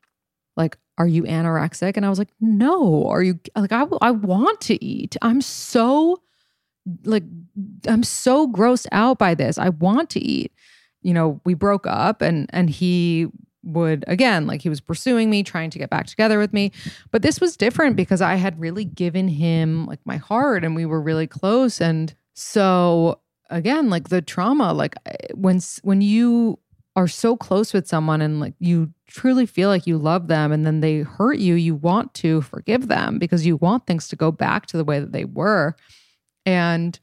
Like, 0.56 0.78
are 0.96 1.08
you 1.08 1.24
anorexic? 1.24 1.96
And 1.96 2.06
I 2.06 2.08
was 2.08 2.18
like, 2.18 2.30
no. 2.40 3.06
Are 3.08 3.22
you 3.22 3.38
like, 3.56 3.72
I, 3.72 3.84
I 4.00 4.12
want 4.12 4.60
to 4.62 4.82
eat. 4.82 5.16
I'm 5.22 5.40
so, 5.40 6.22
like, 7.04 7.24
I'm 7.86 8.04
so 8.04 8.50
grossed 8.50 8.86
out 8.92 9.18
by 9.18 9.34
this. 9.34 9.58
I 9.58 9.70
want 9.70 10.08
to 10.10 10.20
eat. 10.20 10.52
You 11.02 11.14
know, 11.14 11.40
we 11.44 11.54
broke 11.54 11.86
up 11.86 12.22
and, 12.22 12.48
and 12.52 12.70
he 12.70 13.26
would 13.66 14.04
again 14.06 14.46
like 14.46 14.62
he 14.62 14.68
was 14.68 14.80
pursuing 14.80 15.28
me 15.28 15.42
trying 15.42 15.70
to 15.70 15.78
get 15.78 15.90
back 15.90 16.06
together 16.06 16.38
with 16.38 16.52
me. 16.52 16.72
But 17.10 17.22
this 17.22 17.40
was 17.40 17.56
different 17.56 17.96
because 17.96 18.22
i 18.22 18.36
had 18.36 18.58
really 18.58 18.84
given 18.84 19.28
him 19.28 19.86
like 19.86 20.00
my 20.04 20.16
heart 20.16 20.64
and 20.64 20.74
we 20.74 20.86
were 20.86 21.02
really 21.02 21.26
close. 21.26 21.80
And 21.80 22.14
so 22.34 23.20
again 23.50 23.90
like 23.90 24.08
the 24.08 24.20
trauma 24.22 24.72
like 24.72 24.96
when 25.34 25.60
when 25.82 26.00
you 26.00 26.58
are 26.96 27.06
so 27.06 27.36
close 27.36 27.72
with 27.72 27.86
someone 27.86 28.20
and 28.22 28.40
like 28.40 28.54
you 28.58 28.92
truly 29.06 29.46
feel 29.46 29.68
like 29.68 29.86
you 29.86 29.98
love 29.98 30.28
them 30.28 30.50
and 30.50 30.64
then 30.64 30.80
they 30.80 31.00
hurt 31.00 31.38
you 31.38 31.54
you 31.54 31.74
want 31.74 32.12
to 32.14 32.40
forgive 32.40 32.88
them 32.88 33.18
because 33.18 33.44
you 33.44 33.56
want 33.56 33.86
things 33.86 34.08
to 34.08 34.16
go 34.16 34.32
back 34.32 34.66
to 34.66 34.76
the 34.76 34.84
way 34.84 34.98
that 34.98 35.12
they 35.12 35.24
were. 35.24 35.76
And 36.44 36.98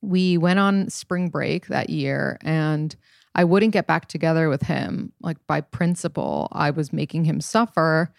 we 0.00 0.38
went 0.38 0.58
on 0.60 0.88
spring 0.90 1.28
break 1.28 1.66
that 1.66 1.90
year 1.90 2.38
and 2.42 2.94
I 3.38 3.44
wouldn't 3.44 3.72
get 3.72 3.86
back 3.86 4.08
together 4.08 4.48
with 4.48 4.62
him. 4.62 5.12
Like 5.20 5.36
by 5.46 5.60
principle, 5.60 6.48
I 6.50 6.70
was 6.72 6.92
making 6.92 7.24
him 7.24 7.40
suffer. 7.40 8.12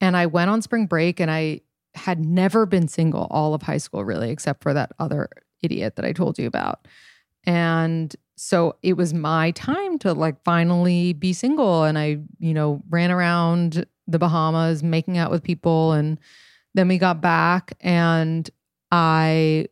And 0.00 0.16
I 0.16 0.26
went 0.26 0.50
on 0.50 0.62
spring 0.62 0.86
break 0.86 1.20
and 1.20 1.30
I 1.30 1.60
had 1.94 2.18
never 2.18 2.66
been 2.66 2.88
single 2.88 3.28
all 3.30 3.54
of 3.54 3.62
high 3.62 3.78
school, 3.78 4.04
really, 4.04 4.30
except 4.30 4.60
for 4.60 4.74
that 4.74 4.90
other 4.98 5.28
idiot 5.62 5.94
that 5.94 6.04
I 6.04 6.12
told 6.12 6.40
you 6.40 6.48
about. 6.48 6.88
And 7.44 8.16
so 8.34 8.74
it 8.82 8.94
was 8.94 9.14
my 9.14 9.52
time 9.52 9.96
to 10.00 10.12
like 10.12 10.42
finally 10.42 11.12
be 11.12 11.32
single. 11.32 11.84
And 11.84 11.96
I, 11.96 12.18
you 12.40 12.52
know, 12.52 12.82
ran 12.90 13.12
around 13.12 13.86
the 14.08 14.18
Bahamas 14.18 14.82
making 14.82 15.18
out 15.18 15.30
with 15.30 15.44
people. 15.44 15.92
And 15.92 16.18
then 16.74 16.88
we 16.88 16.98
got 16.98 17.20
back 17.20 17.74
and 17.80 18.50
I 18.90 19.68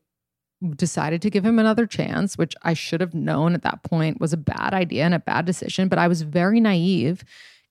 decided 0.76 1.22
to 1.22 1.30
give 1.30 1.44
him 1.44 1.58
another 1.58 1.86
chance, 1.86 2.36
which 2.36 2.54
I 2.62 2.74
should 2.74 3.00
have 3.00 3.14
known 3.14 3.54
at 3.54 3.62
that 3.62 3.82
point 3.82 4.20
was 4.20 4.32
a 4.32 4.36
bad 4.36 4.74
idea 4.74 5.04
and 5.04 5.14
a 5.14 5.18
bad 5.18 5.46
decision. 5.46 5.88
But 5.88 5.98
I 5.98 6.08
was 6.08 6.22
very 6.22 6.60
naive 6.60 7.24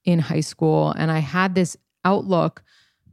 in 0.06 0.20
high 0.20 0.40
school 0.40 0.92
and 0.92 1.12
I 1.12 1.20
had 1.20 1.56
this 1.56 1.78
outlook 2.04 2.64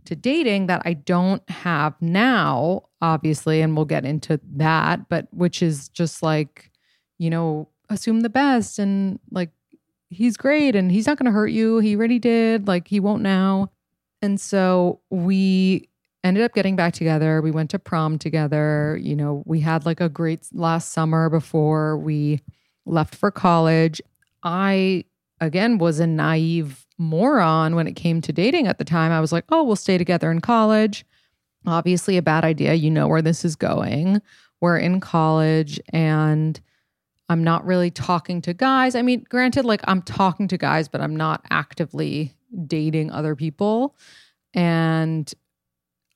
to 0.06 0.16
dating 0.16 0.66
that 0.68 0.83
I 0.85 0.95
don't 0.95 1.49
have 1.50 2.00
now, 2.00 2.85
obviously. 3.02 3.61
And 3.61 3.76
we'll 3.76 3.85
get 3.85 4.04
into 4.04 4.40
that, 4.54 5.09
but 5.09 5.28
which 5.33 5.62
is 5.62 5.88
just 5.88 6.23
like, 6.23 6.70
you 7.18 7.29
know, 7.29 7.68
assume 7.90 8.20
the 8.20 8.29
best 8.31 8.79
and 8.79 9.18
like, 9.31 9.50
he's 10.09 10.37
great 10.37 10.77
and 10.77 10.90
he's 10.90 11.07
not 11.07 11.18
going 11.18 11.27
to 11.27 11.33
hurt 11.33 11.48
you. 11.48 11.79
He 11.79 11.96
already 11.96 12.18
did. 12.18 12.68
Like, 12.68 12.88
he 12.88 13.00
won't 13.00 13.22
now. 13.22 13.72
And 14.22 14.40
so 14.40 15.00
we 15.11 15.88
ended 16.26 16.44
up 16.44 16.54
getting 16.54 16.76
back 16.76 16.94
together. 16.94 17.40
We 17.40 17.50
went 17.50 17.70
to 17.70 17.78
prom 17.78 18.18
together. 18.18 18.98
You 19.00 19.16
know, 19.16 19.42
we 19.46 19.60
had 19.60 19.86
like 19.86 20.00
a 20.00 20.08
great 20.08 20.46
last 20.52 20.92
summer 20.92 21.28
before 21.28 21.98
we 21.98 22.40
left 22.84 23.14
for 23.14 23.30
college. 23.30 24.00
I, 24.42 25.04
again, 25.40 25.78
was 25.78 26.00
a 26.00 26.06
naive 26.06 26.86
moron 26.98 27.74
when 27.74 27.86
it 27.86 27.96
came 27.96 28.20
to 28.22 28.32
dating 28.32 28.66
at 28.66 28.78
the 28.78 28.84
time. 28.84 29.12
I 29.12 29.20
was 29.20 29.32
like, 29.32 29.44
oh, 29.50 29.64
we'll 29.64 29.76
stay 29.76 29.98
together 29.98 30.30
in 30.30 30.40
college. 30.40 31.04
Obviously, 31.66 32.16
a 32.16 32.22
bad 32.22 32.44
idea. 32.44 32.74
You 32.74 32.90
know 32.90 33.08
where 33.08 33.22
this 33.22 33.44
is 33.44 33.56
going. 33.56 34.22
We're 34.60 34.78
in 34.78 35.00
college 35.00 35.80
and 35.90 36.58
I'm 37.28 37.42
not 37.42 37.66
really 37.66 37.90
talking 37.90 38.40
to 38.42 38.54
guys. 38.54 38.94
I 38.94 39.02
mean, 39.02 39.26
granted, 39.28 39.64
like 39.64 39.80
I'm 39.84 40.02
talking 40.02 40.48
to 40.48 40.56
guys, 40.56 40.88
but 40.88 41.00
I'm 41.00 41.16
not 41.16 41.44
actively 41.50 42.34
dating 42.66 43.10
other 43.10 43.34
people. 43.34 43.96
And 44.54 45.32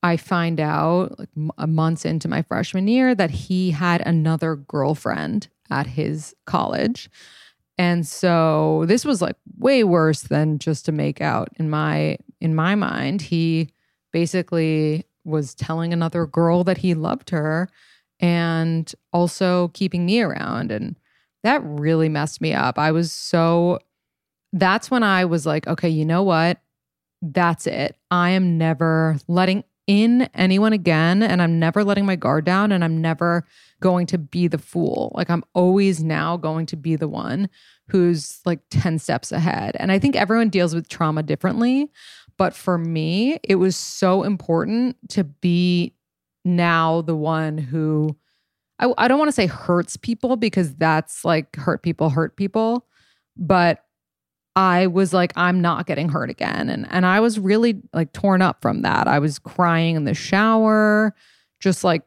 I 0.03 0.17
find 0.17 0.61
out 0.61 1.19
like 1.19 1.29
months 1.69 2.05
into 2.05 2.29
my 2.29 2.43
freshman 2.43 2.89
year 2.89 3.15
that 3.15 3.31
he 3.31 3.71
had 3.71 4.01
another 4.07 4.57
girlfriend 4.57 5.49
at 5.71 5.87
his 5.87 6.35
college. 6.47 7.11
And 7.77 8.07
so 8.07 8.85
this 8.87 9.05
was 9.05 9.23
like 9.23 9.37
way 9.59 9.85
worse 9.85 10.23
than 10.23 10.59
just 10.59 10.85
to 10.87 10.93
make 10.93 11.21
out 11.21 11.49
in 11.57 11.71
my 11.71 12.19
in 12.41 12.55
my 12.55 12.75
mind. 12.75 13.23
He 13.23 13.71
basically 14.13 15.05
was 15.25 15.55
telling 15.55 15.93
another 15.93 16.27
girl 16.27 16.65
that 16.65 16.79
he 16.79 16.95
loved 16.95 17.31
her 17.31 17.69
and 18.19 18.93
also 19.13 19.69
keeping 19.69 20.05
me 20.07 20.21
around 20.21 20.73
and 20.73 20.97
that 21.43 21.63
really 21.65 22.09
messed 22.09 22.41
me 22.41 22.53
up. 22.53 22.79
I 22.79 22.93
was 22.93 23.13
so 23.13 23.79
that's 24.53 24.91
when 24.91 25.03
I 25.03 25.25
was 25.25 25.47
like, 25.47 25.67
okay, 25.67 25.89
you 25.89 26.05
know 26.05 26.23
what? 26.23 26.61
That's 27.23 27.67
it. 27.67 27.97
I 28.11 28.31
am 28.31 28.59
never 28.59 29.17
letting 29.29 29.65
in 29.87 30.29
anyone 30.35 30.73
again 30.73 31.23
and 31.23 31.43
I'm 31.43 31.59
never 31.59 31.83
letting 31.83 32.07
my 32.07 32.17
guard 32.17 32.45
down 32.45 32.73
and 32.73 32.85
I'm 32.85 33.01
never 33.01 33.47
going 33.81 34.07
to 34.07 34.19
be 34.19 34.47
the 34.47 34.59
fool. 34.59 35.13
Like 35.15 35.31
I'm 35.31 35.45
always 35.55 36.03
now 36.03 36.37
going 36.37 36.67
to 36.67 36.77
be 36.77 36.97
the 36.97 37.09
one 37.09 37.49
who's 37.89 38.41
like 38.45 38.61
10 38.71 38.99
steps 38.99 39.33
ahead. 39.33 39.77
And 39.79 39.91
I 39.91 39.99
think 39.99 40.17
everyone 40.17 40.49
deals 40.49 40.75
with 40.75 40.89
trauma 40.89 41.23
differently, 41.23 41.91
but 42.37 42.55
for 42.55 42.79
me, 42.79 43.39
it 43.43 43.57
was 43.57 43.77
so 43.77 44.23
important 44.23 44.97
to 45.11 45.25
be 45.25 45.95
now 46.45 47.03
the 47.03 47.17
one 47.17 47.59
who 47.59 48.17
I, 48.79 48.93
I 48.97 49.09
don't 49.09 49.19
want 49.19 49.29
to 49.29 49.33
say 49.33 49.47
hurts 49.47 49.97
people 49.97 50.37
because 50.37 50.75
that's 50.77 51.25
like 51.25 51.55
hurt 51.57 51.83
people 51.83 52.09
hurt 52.09 52.37
people, 52.37 52.87
but 53.37 53.85
I 54.57 54.89
was 54.89 55.13
like, 55.13 55.33
I'm 55.37 55.61
not 55.61 55.87
getting 55.87 56.09
hurt 56.09 56.31
again. 56.31 56.69
And 56.69 56.87
and 56.91 57.07
I 57.07 57.21
was 57.21 57.39
really 57.39 57.81
like 57.93 58.13
torn 58.13 58.43
up 58.43 58.61
from 58.61 58.83
that. 58.83 59.07
I 59.07 59.19
was 59.19 59.39
crying 59.39 59.97
in 59.97 60.05
the 60.05 60.15
shower, 60.15 61.15
just 61.61 61.85
like 61.85 62.03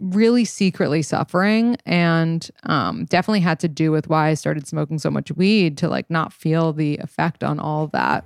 really 0.00 0.44
secretly 0.44 1.02
suffering. 1.02 1.76
And 1.86 2.48
um, 2.64 3.04
definitely 3.06 3.40
had 3.40 3.60
to 3.60 3.68
do 3.68 3.92
with 3.92 4.08
why 4.08 4.28
I 4.28 4.34
started 4.34 4.66
smoking 4.66 4.98
so 4.98 5.10
much 5.10 5.30
weed 5.32 5.78
to 5.78 5.88
like 5.88 6.10
not 6.10 6.32
feel 6.32 6.72
the 6.72 6.98
effect 6.98 7.44
on 7.44 7.60
all 7.60 7.84
of 7.84 7.92
that. 7.92 8.24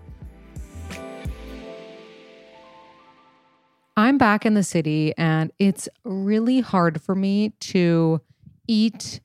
I'm 3.98 4.16
back 4.16 4.46
in 4.46 4.54
the 4.54 4.62
city 4.62 5.12
and 5.18 5.50
it's 5.59 5.88
really 6.04 6.61
hard 6.61 7.02
for 7.02 7.16
me 7.16 7.50
to 7.61 8.20
eat 8.68 9.20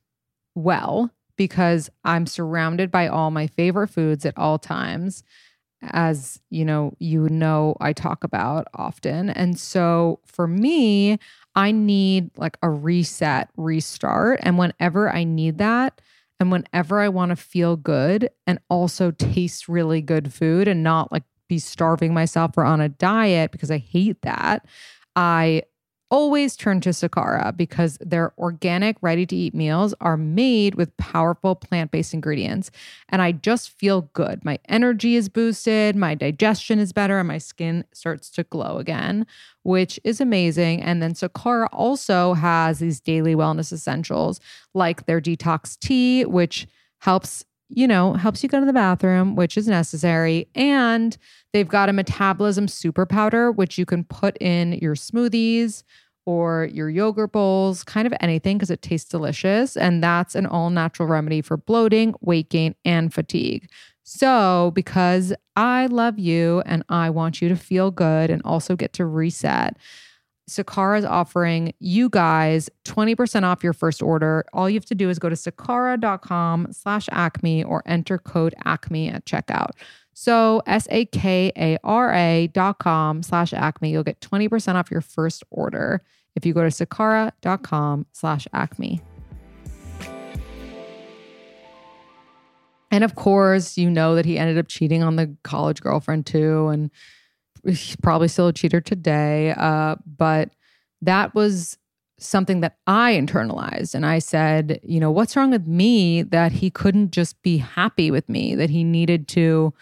well 0.56 1.12
because 1.36 1.90
I'm 2.04 2.26
surrounded 2.26 2.90
by 2.90 3.08
all 3.08 3.30
my 3.30 3.46
favorite 3.46 3.88
foods 3.88 4.24
at 4.24 4.36
all 4.36 4.58
times. 4.58 5.22
As 5.82 6.40
you 6.50 6.64
know, 6.64 6.94
you 6.98 7.28
know, 7.28 7.76
I 7.80 7.92
talk 7.92 8.24
about 8.24 8.68
often. 8.74 9.28
And 9.30 9.58
so 9.58 10.20
for 10.24 10.46
me, 10.46 11.18
I 11.54 11.72
need 11.72 12.30
like 12.38 12.56
a 12.62 12.70
reset, 12.70 13.50
restart. 13.56 14.40
And 14.42 14.58
whenever 14.58 15.10
I 15.12 15.24
need 15.24 15.58
that, 15.58 16.00
and 16.40 16.50
whenever 16.50 17.00
I 17.00 17.08
want 17.08 17.30
to 17.30 17.36
feel 17.36 17.76
good 17.76 18.28
and 18.46 18.58
also 18.68 19.12
taste 19.12 19.68
really 19.68 20.00
good 20.00 20.32
food 20.32 20.68
and 20.68 20.82
not 20.82 21.12
like 21.12 21.22
be 21.48 21.58
starving 21.58 22.12
myself 22.12 22.52
or 22.56 22.64
on 22.64 22.80
a 22.80 22.88
diet 22.88 23.52
because 23.52 23.70
I 23.70 23.78
hate 23.78 24.22
that, 24.22 24.66
I 25.14 25.62
always 26.14 26.54
turn 26.54 26.80
to 26.80 26.90
Sakara 26.90 27.56
because 27.56 27.98
their 28.00 28.32
organic, 28.38 28.96
ready 29.00 29.26
to 29.26 29.34
eat 29.34 29.52
meals 29.52 29.92
are 30.00 30.16
made 30.16 30.76
with 30.76 30.96
powerful 30.96 31.56
plant 31.56 31.90
based 31.90 32.14
ingredients. 32.14 32.70
And 33.08 33.20
I 33.20 33.32
just 33.32 33.70
feel 33.70 34.02
good. 34.12 34.44
My 34.44 34.60
energy 34.68 35.16
is 35.16 35.28
boosted, 35.28 35.96
my 35.96 36.14
digestion 36.14 36.78
is 36.78 36.92
better, 36.92 37.18
and 37.18 37.26
my 37.26 37.38
skin 37.38 37.84
starts 37.92 38.30
to 38.30 38.44
glow 38.44 38.78
again, 38.78 39.26
which 39.64 39.98
is 40.04 40.20
amazing. 40.20 40.80
And 40.82 41.02
then 41.02 41.14
Sakara 41.14 41.66
also 41.72 42.34
has 42.34 42.78
these 42.78 43.00
daily 43.00 43.34
wellness 43.34 43.72
essentials 43.72 44.38
like 44.72 45.06
their 45.06 45.20
detox 45.20 45.76
tea, 45.76 46.24
which 46.24 46.68
helps 46.98 47.44
you 47.70 47.88
know, 47.88 48.12
helps 48.12 48.42
you 48.42 48.48
go 48.48 48.60
to 48.60 48.66
the 48.66 48.72
bathroom, 48.72 49.34
which 49.34 49.56
is 49.56 49.66
necessary. 49.66 50.46
And 50.54 51.16
they've 51.52 51.66
got 51.66 51.88
a 51.88 51.92
metabolism 51.92 52.68
super 52.68 53.06
powder, 53.06 53.50
which 53.50 53.78
you 53.78 53.86
can 53.86 54.04
put 54.04 54.36
in 54.40 54.74
your 54.74 54.94
smoothies 54.94 55.82
or 56.26 56.68
your 56.72 56.88
yogurt 56.88 57.32
bowls, 57.32 57.84
kind 57.84 58.06
of 58.06 58.14
anything 58.20 58.56
because 58.56 58.70
it 58.70 58.82
tastes 58.82 59.08
delicious. 59.08 59.76
And 59.76 60.02
that's 60.02 60.34
an 60.34 60.46
all 60.46 60.70
natural 60.70 61.08
remedy 61.08 61.42
for 61.42 61.56
bloating, 61.56 62.14
weight 62.20 62.50
gain, 62.50 62.74
and 62.84 63.12
fatigue. 63.12 63.68
So, 64.02 64.72
because 64.74 65.32
I 65.56 65.86
love 65.86 66.18
you 66.18 66.62
and 66.66 66.84
I 66.88 67.10
want 67.10 67.40
you 67.40 67.48
to 67.48 67.56
feel 67.56 67.90
good 67.90 68.30
and 68.30 68.42
also 68.44 68.76
get 68.76 68.92
to 68.94 69.06
reset, 69.06 69.76
Sakara 70.48 70.98
is 70.98 71.04
offering 71.06 71.72
you 71.80 72.10
guys 72.10 72.68
20% 72.84 73.44
off 73.44 73.64
your 73.64 73.72
first 73.72 74.02
order. 74.02 74.44
All 74.52 74.68
you 74.68 74.74
have 74.74 74.84
to 74.86 74.94
do 74.94 75.08
is 75.08 75.18
go 75.18 75.30
to 75.30 75.36
sakara.com 75.36 76.68
slash 76.70 77.08
acme 77.12 77.64
or 77.64 77.82
enter 77.86 78.18
code 78.18 78.54
acme 78.64 79.08
at 79.08 79.24
checkout. 79.24 79.70
So 80.14 80.62
S-A-K-A-R-A 80.66 82.50
dot 82.52 82.78
com 82.78 83.22
slash 83.22 83.52
acme. 83.52 83.90
You'll 83.90 84.04
get 84.04 84.20
20% 84.20 84.76
off 84.76 84.90
your 84.90 85.00
first 85.00 85.42
order 85.50 86.02
if 86.34 86.46
you 86.46 86.54
go 86.54 86.62
to 86.62 86.68
sakara.com 86.68 88.06
slash 88.12 88.46
acme. 88.52 89.02
And 92.90 93.02
of 93.02 93.16
course, 93.16 93.76
you 93.76 93.90
know 93.90 94.14
that 94.14 94.24
he 94.24 94.38
ended 94.38 94.56
up 94.56 94.68
cheating 94.68 95.02
on 95.02 95.16
the 95.16 95.36
college 95.42 95.80
girlfriend 95.80 96.26
too. 96.26 96.68
And 96.68 96.92
he's 97.64 97.96
probably 97.96 98.28
still 98.28 98.46
a 98.46 98.52
cheater 98.52 98.80
today. 98.80 99.52
Uh, 99.56 99.96
but 100.06 100.50
that 101.02 101.34
was 101.34 101.76
something 102.18 102.60
that 102.60 102.76
I 102.86 103.14
internalized. 103.14 103.94
And 103.94 104.06
I 104.06 104.20
said, 104.20 104.78
you 104.84 105.00
know, 105.00 105.10
what's 105.10 105.34
wrong 105.34 105.50
with 105.50 105.66
me 105.66 106.22
that 106.22 106.52
he 106.52 106.70
couldn't 106.70 107.10
just 107.10 107.42
be 107.42 107.58
happy 107.58 108.12
with 108.12 108.28
me, 108.28 108.54
that 108.54 108.70
he 108.70 108.84
needed 108.84 109.26
to 109.28 109.74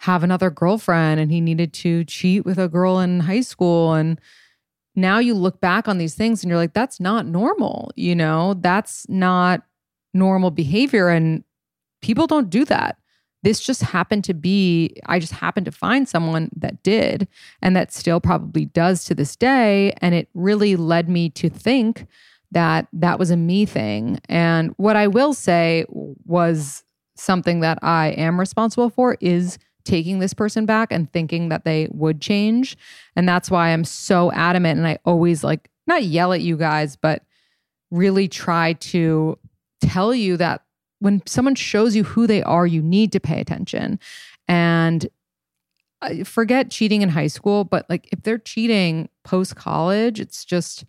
have 0.00 0.22
another 0.22 0.50
girlfriend 0.50 1.20
and 1.20 1.30
he 1.30 1.40
needed 1.40 1.72
to 1.74 2.04
cheat 2.04 2.44
with 2.44 2.58
a 2.58 2.68
girl 2.68 3.00
in 3.00 3.20
high 3.20 3.42
school. 3.42 3.94
And 3.94 4.20
now 4.94 5.18
you 5.18 5.34
look 5.34 5.60
back 5.60 5.88
on 5.88 5.98
these 5.98 6.14
things 6.14 6.42
and 6.42 6.48
you're 6.48 6.58
like, 6.58 6.72
that's 6.72 7.00
not 7.00 7.26
normal. 7.26 7.90
You 7.96 8.14
know, 8.14 8.54
that's 8.54 9.08
not 9.08 9.62
normal 10.14 10.50
behavior. 10.50 11.08
And 11.08 11.44
people 12.00 12.26
don't 12.26 12.50
do 12.50 12.64
that 12.66 12.96
this 13.42 13.60
just 13.60 13.82
happened 13.82 14.24
to 14.24 14.34
be 14.34 14.94
i 15.06 15.18
just 15.18 15.32
happened 15.32 15.64
to 15.66 15.72
find 15.72 16.08
someone 16.08 16.50
that 16.56 16.82
did 16.82 17.26
and 17.62 17.74
that 17.76 17.92
still 17.92 18.20
probably 18.20 18.66
does 18.66 19.04
to 19.04 19.14
this 19.14 19.36
day 19.36 19.92
and 20.00 20.14
it 20.14 20.28
really 20.34 20.76
led 20.76 21.08
me 21.08 21.28
to 21.30 21.48
think 21.48 22.06
that 22.50 22.88
that 22.92 23.18
was 23.18 23.30
a 23.30 23.36
me 23.36 23.64
thing 23.64 24.20
and 24.28 24.72
what 24.76 24.96
i 24.96 25.06
will 25.06 25.32
say 25.32 25.84
was 25.88 26.84
something 27.16 27.60
that 27.60 27.78
i 27.82 28.08
am 28.08 28.38
responsible 28.38 28.90
for 28.90 29.16
is 29.20 29.58
taking 29.84 30.18
this 30.18 30.34
person 30.34 30.66
back 30.66 30.92
and 30.92 31.12
thinking 31.12 31.48
that 31.48 31.64
they 31.64 31.88
would 31.90 32.20
change 32.20 32.76
and 33.16 33.28
that's 33.28 33.50
why 33.50 33.70
i'm 33.70 33.84
so 33.84 34.30
adamant 34.32 34.78
and 34.78 34.86
i 34.86 34.98
always 35.04 35.42
like 35.42 35.70
not 35.86 36.04
yell 36.04 36.32
at 36.32 36.40
you 36.40 36.56
guys 36.56 36.96
but 36.96 37.22
really 37.90 38.28
try 38.28 38.72
to 38.74 39.38
tell 39.80 40.14
you 40.14 40.36
that 40.36 40.62
when 41.00 41.22
someone 41.26 41.54
shows 41.54 41.96
you 41.96 42.04
who 42.04 42.26
they 42.26 42.42
are, 42.42 42.66
you 42.66 42.82
need 42.82 43.10
to 43.12 43.20
pay 43.20 43.40
attention. 43.40 43.98
And 44.46 45.08
uh, 46.02 46.24
forget 46.24 46.70
cheating 46.70 47.02
in 47.02 47.08
high 47.08 47.26
school, 47.26 47.64
but 47.64 47.88
like 47.90 48.08
if 48.12 48.22
they're 48.22 48.38
cheating 48.38 49.08
post 49.24 49.56
college, 49.56 50.20
it's 50.20 50.44
just 50.44 50.84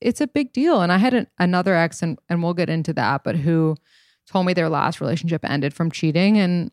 it's 0.00 0.20
a 0.20 0.26
big 0.26 0.52
deal. 0.52 0.82
And 0.82 0.92
I 0.92 0.98
had 0.98 1.14
an, 1.14 1.26
another 1.38 1.74
ex, 1.74 2.02
and 2.02 2.18
and 2.28 2.42
we'll 2.42 2.54
get 2.54 2.68
into 2.68 2.92
that, 2.94 3.24
but 3.24 3.36
who 3.36 3.76
told 4.26 4.46
me 4.46 4.52
their 4.52 4.68
last 4.68 5.00
relationship 5.00 5.44
ended 5.48 5.72
from 5.72 5.90
cheating, 5.90 6.38
and 6.38 6.70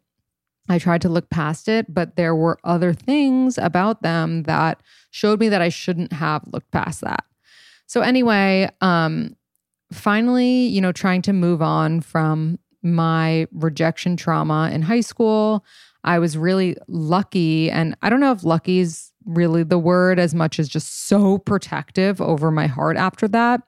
I 0.69 0.79
tried 0.79 1.01
to 1.01 1.09
look 1.09 1.29
past 1.29 1.67
it, 1.67 1.93
but 1.93 2.15
there 2.15 2.35
were 2.35 2.59
other 2.63 2.93
things 2.93 3.57
about 3.57 4.03
them 4.03 4.43
that 4.43 4.81
showed 5.09 5.39
me 5.39 5.49
that 5.49 5.61
I 5.61 5.69
shouldn't 5.69 6.13
have 6.13 6.43
looked 6.47 6.71
past 6.71 7.01
that. 7.01 7.25
So 7.87 8.01
anyway, 8.01 8.69
um, 8.79 9.35
finally, 9.91 10.67
you 10.67 10.79
know, 10.79 10.91
trying 10.91 11.21
to 11.23 11.33
move 11.33 11.61
on 11.61 12.01
from 12.01 12.57
my 12.83 13.47
rejection 13.51 14.15
trauma 14.15 14.69
in 14.73 14.81
high 14.81 15.01
school. 15.01 15.65
I 16.03 16.19
was 16.19 16.37
really 16.37 16.77
lucky. 16.87 17.69
And 17.69 17.95
I 18.01 18.09
don't 18.09 18.19
know 18.19 18.31
if 18.31 18.43
lucky 18.43 18.79
is 18.79 19.11
really 19.25 19.63
the 19.63 19.77
word 19.77 20.19
as 20.19 20.33
much 20.33 20.59
as 20.59 20.67
just 20.67 21.07
so 21.07 21.37
protective 21.37 22.21
over 22.21 22.49
my 22.49 22.67
heart 22.67 22.97
after 22.97 23.27
that. 23.27 23.61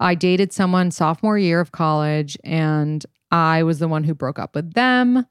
I 0.00 0.14
dated 0.14 0.52
someone 0.52 0.90
sophomore 0.90 1.38
year 1.38 1.60
of 1.60 1.72
college 1.72 2.36
and 2.44 3.06
I 3.30 3.62
was 3.62 3.78
the 3.78 3.88
one 3.88 4.04
who 4.04 4.14
broke 4.14 4.38
up 4.38 4.54
with 4.54 4.74
them. 4.74 5.26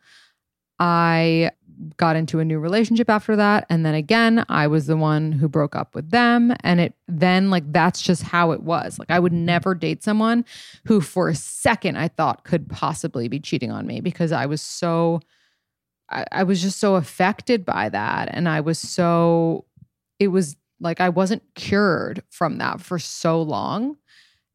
I 0.82 1.52
got 1.98 2.16
into 2.16 2.40
a 2.40 2.46
new 2.46 2.60
relationship 2.60 3.10
after 3.10 3.36
that. 3.36 3.66
And 3.70 3.86
then 3.86 3.94
again 3.94 4.46
I 4.50 4.68
was 4.68 4.88
the 4.88 4.98
one 4.98 5.32
who 5.32 5.48
broke 5.48 5.76
up 5.76 5.94
with 5.96 6.10
them. 6.10 6.54
And 6.62 6.80
it 6.80 6.94
then 7.08 7.50
like 7.50 7.72
that's 7.72 8.02
just 8.02 8.24
how 8.24 8.52
it 8.52 8.64
was. 8.64 8.98
Like 9.00 9.12
I 9.12 9.20
would 9.20 9.34
never 9.34 9.76
date 9.76 10.04
someone 10.04 10.44
who 10.86 11.02
for 11.02 11.30
a 11.30 11.36
second 11.36 11.98
I 11.98 12.08
thought 12.08 12.44
could 12.44 12.70
possibly 12.70 13.28
be 13.28 13.40
cheating 13.40 13.72
on 13.72 13.86
me 13.86 14.02
because 14.02 14.32
I 14.32 14.48
was 14.48 14.62
so 14.62 15.22
I, 16.10 16.26
I 16.32 16.44
was 16.44 16.62
just 16.62 16.80
so 16.80 16.96
affected 16.96 17.64
by 17.64 17.90
that. 17.90 18.30
And 18.32 18.50
I 18.50 18.62
was 18.62 18.80
so 18.80 19.66
it 20.20 20.30
was 20.30 20.56
like 20.80 21.00
I 21.00 21.10
wasn't 21.10 21.44
cured 21.54 22.24
from 22.30 22.58
that 22.58 22.82
for 22.82 22.98
so 22.98 23.42
long. 23.42 23.98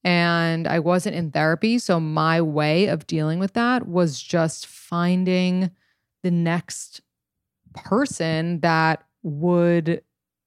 And 0.03 0.69
I 0.69 0.79
wasn't 0.79 1.17
in 1.17 1.33
therapy. 1.33 1.79
So 1.79 1.99
my 1.99 2.41
way 2.41 2.87
of 2.87 3.07
dealing 3.09 3.41
with 3.41 3.55
that 3.55 3.89
was 3.89 4.21
just 4.23 4.67
finding 4.67 5.71
the 6.27 6.31
next 6.33 7.01
person 7.73 8.59
that 8.62 9.05
would 9.23 10.03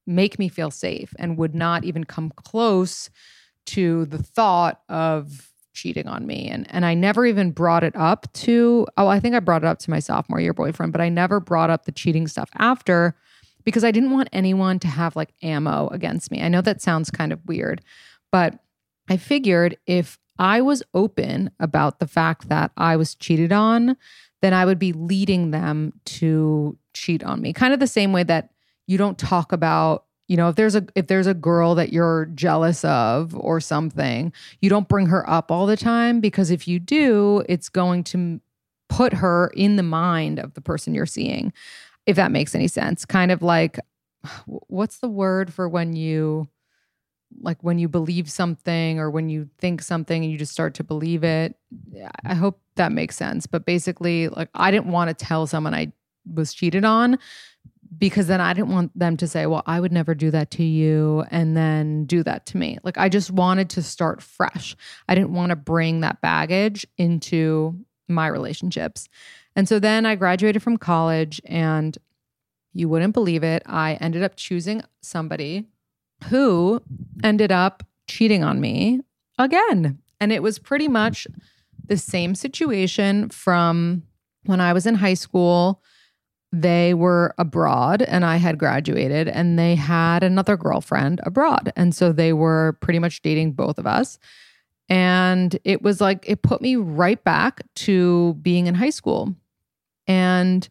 make 0.05 0.37
me 0.37 0.49
feel 0.49 0.71
safe 0.71 1.13
and 1.17 1.37
would 1.37 1.55
not 1.55 1.85
even 1.85 2.03
come 2.03 2.33
close 2.35 3.09
to 3.65 4.03
the 4.07 4.21
thought 4.21 4.81
of 4.89 5.53
cheating 5.73 6.05
on 6.05 6.27
me 6.27 6.49
and 6.49 6.67
and 6.69 6.85
I 6.85 6.95
never 6.95 7.25
even 7.25 7.51
brought 7.51 7.85
it 7.85 7.95
up 7.95 8.27
to 8.33 8.85
oh 8.97 9.07
I 9.07 9.21
think 9.21 9.35
I 9.35 9.39
brought 9.39 9.63
it 9.63 9.67
up 9.67 9.79
to 9.79 9.89
my 9.89 9.99
sophomore 9.99 10.41
year 10.41 10.53
boyfriend 10.53 10.91
but 10.91 10.99
I 10.99 11.07
never 11.07 11.39
brought 11.39 11.69
up 11.69 11.85
the 11.85 11.93
cheating 11.93 12.27
stuff 12.27 12.49
after 12.57 13.15
because 13.63 13.85
I 13.85 13.91
didn't 13.91 14.11
want 14.11 14.27
anyone 14.33 14.79
to 14.79 14.89
have 14.89 15.15
like 15.15 15.33
ammo 15.41 15.87
against 15.93 16.29
me. 16.29 16.41
I 16.41 16.49
know 16.49 16.59
that 16.59 16.81
sounds 16.81 17.09
kind 17.09 17.31
of 17.31 17.39
weird, 17.47 17.81
but 18.33 18.59
I 19.09 19.15
figured 19.15 19.77
if 19.85 20.19
I 20.39 20.61
was 20.61 20.81
open 20.93 21.51
about 21.59 21.99
the 21.99 22.07
fact 22.07 22.49
that 22.49 22.71
I 22.77 22.95
was 22.95 23.13
cheated 23.13 23.51
on, 23.51 23.97
then 24.41 24.53
I 24.53 24.65
would 24.65 24.79
be 24.79 24.93
leading 24.93 25.51
them 25.51 25.93
to 26.05 26.77
cheat 26.93 27.23
on 27.23 27.41
me. 27.41 27.53
Kind 27.53 27.73
of 27.73 27.79
the 27.79 27.87
same 27.87 28.13
way 28.13 28.23
that 28.23 28.51
you 28.87 28.97
don't 28.97 29.17
talk 29.17 29.51
about, 29.51 30.05
you 30.27 30.37
know, 30.37 30.49
if 30.49 30.55
there's 30.55 30.75
a 30.75 30.85
if 30.95 31.07
there's 31.07 31.27
a 31.27 31.33
girl 31.33 31.75
that 31.75 31.91
you're 31.91 32.25
jealous 32.35 32.83
of 32.85 33.35
or 33.35 33.59
something, 33.59 34.31
you 34.61 34.69
don't 34.69 34.87
bring 34.87 35.07
her 35.07 35.29
up 35.29 35.51
all 35.51 35.65
the 35.65 35.77
time 35.77 36.19
because 36.19 36.51
if 36.51 36.67
you 36.67 36.79
do, 36.79 37.43
it's 37.49 37.69
going 37.69 38.03
to 38.05 38.39
put 38.87 39.13
her 39.13 39.51
in 39.55 39.75
the 39.75 39.83
mind 39.83 40.39
of 40.39 40.53
the 40.53 40.61
person 40.61 40.93
you're 40.93 41.05
seeing. 41.05 41.53
If 42.05 42.15
that 42.15 42.31
makes 42.31 42.55
any 42.55 42.67
sense. 42.67 43.05
Kind 43.05 43.31
of 43.31 43.41
like 43.41 43.79
what's 44.45 44.99
the 44.99 45.09
word 45.09 45.53
for 45.53 45.69
when 45.69 45.93
you 45.93 46.47
like 47.41 47.63
when 47.63 47.77
you 47.77 47.87
believe 47.87 48.29
something 48.29 48.99
or 48.99 49.09
when 49.09 49.29
you 49.29 49.49
think 49.59 49.81
something 49.81 50.23
and 50.23 50.31
you 50.31 50.37
just 50.37 50.51
start 50.51 50.73
to 50.75 50.83
believe 50.83 51.23
it. 51.23 51.55
I 52.25 52.33
hope 52.33 52.59
that 52.79 52.91
makes 52.91 53.15
sense. 53.15 53.45
But 53.45 53.65
basically, 53.65 54.29
like 54.29 54.49
I 54.55 54.71
didn't 54.71 54.91
want 54.91 55.09
to 55.09 55.25
tell 55.25 55.45
someone 55.45 55.73
I 55.73 55.91
was 56.33 56.53
cheated 56.53 56.83
on 56.83 57.19
because 57.97 58.27
then 58.27 58.39
I 58.39 58.53
didn't 58.53 58.69
want 58.69 58.97
them 58.97 59.17
to 59.17 59.27
say, 59.27 59.45
well, 59.45 59.63
I 59.65 59.79
would 59.79 59.91
never 59.91 60.15
do 60.15 60.31
that 60.31 60.51
to 60.51 60.63
you 60.63 61.25
and 61.31 61.57
then 61.57 62.05
do 62.05 62.23
that 62.23 62.45
to 62.47 62.57
me. 62.57 62.77
Like 62.83 62.97
I 62.97 63.09
just 63.09 63.31
wanted 63.31 63.69
to 63.71 63.83
start 63.83 64.21
fresh. 64.21 64.75
I 65.07 65.15
didn't 65.15 65.33
want 65.33 65.49
to 65.49 65.55
bring 65.55 66.01
that 66.01 66.21
baggage 66.21 66.85
into 66.97 67.75
my 68.07 68.27
relationships. 68.27 69.09
And 69.55 69.67
so 69.67 69.79
then 69.79 70.05
I 70.05 70.15
graduated 70.15 70.63
from 70.63 70.77
college 70.77 71.41
and 71.45 71.97
you 72.73 72.87
wouldn't 72.87 73.13
believe 73.13 73.43
it. 73.43 73.63
I 73.65 73.95
ended 73.95 74.23
up 74.23 74.35
choosing 74.35 74.83
somebody 75.01 75.65
who 76.29 76.81
ended 77.23 77.51
up 77.51 77.83
cheating 78.07 78.43
on 78.43 78.61
me 78.61 79.01
again. 79.37 79.99
And 80.19 80.31
it 80.31 80.43
was 80.43 80.59
pretty 80.59 80.87
much 80.87 81.27
the 81.89 81.97
same 81.97 82.35
situation 82.35 83.29
from 83.29 84.03
when 84.45 84.61
I 84.61 84.71
was 84.73 84.85
in 84.85 84.95
high 84.95 85.15
school. 85.15 85.83
They 86.51 86.95
were 86.95 87.35
abroad 87.37 88.01
and 88.01 88.25
I 88.25 88.37
had 88.37 88.57
graduated, 88.57 89.27
and 89.27 89.59
they 89.59 89.75
had 89.75 90.23
another 90.23 90.57
girlfriend 90.57 91.21
abroad. 91.23 91.71
And 91.75 91.93
so 91.93 92.11
they 92.11 92.33
were 92.33 92.77
pretty 92.81 92.97
much 92.97 93.21
dating 93.21 93.51
both 93.51 93.77
of 93.77 93.85
us. 93.85 94.17
And 94.89 95.59
it 95.63 95.83
was 95.83 96.01
like, 96.01 96.23
it 96.27 96.41
put 96.41 96.61
me 96.63 96.75
right 96.75 97.23
back 97.23 97.61
to 97.75 98.33
being 98.41 98.65
in 98.65 98.73
high 98.73 98.89
school. 98.89 99.35
And 100.07 100.67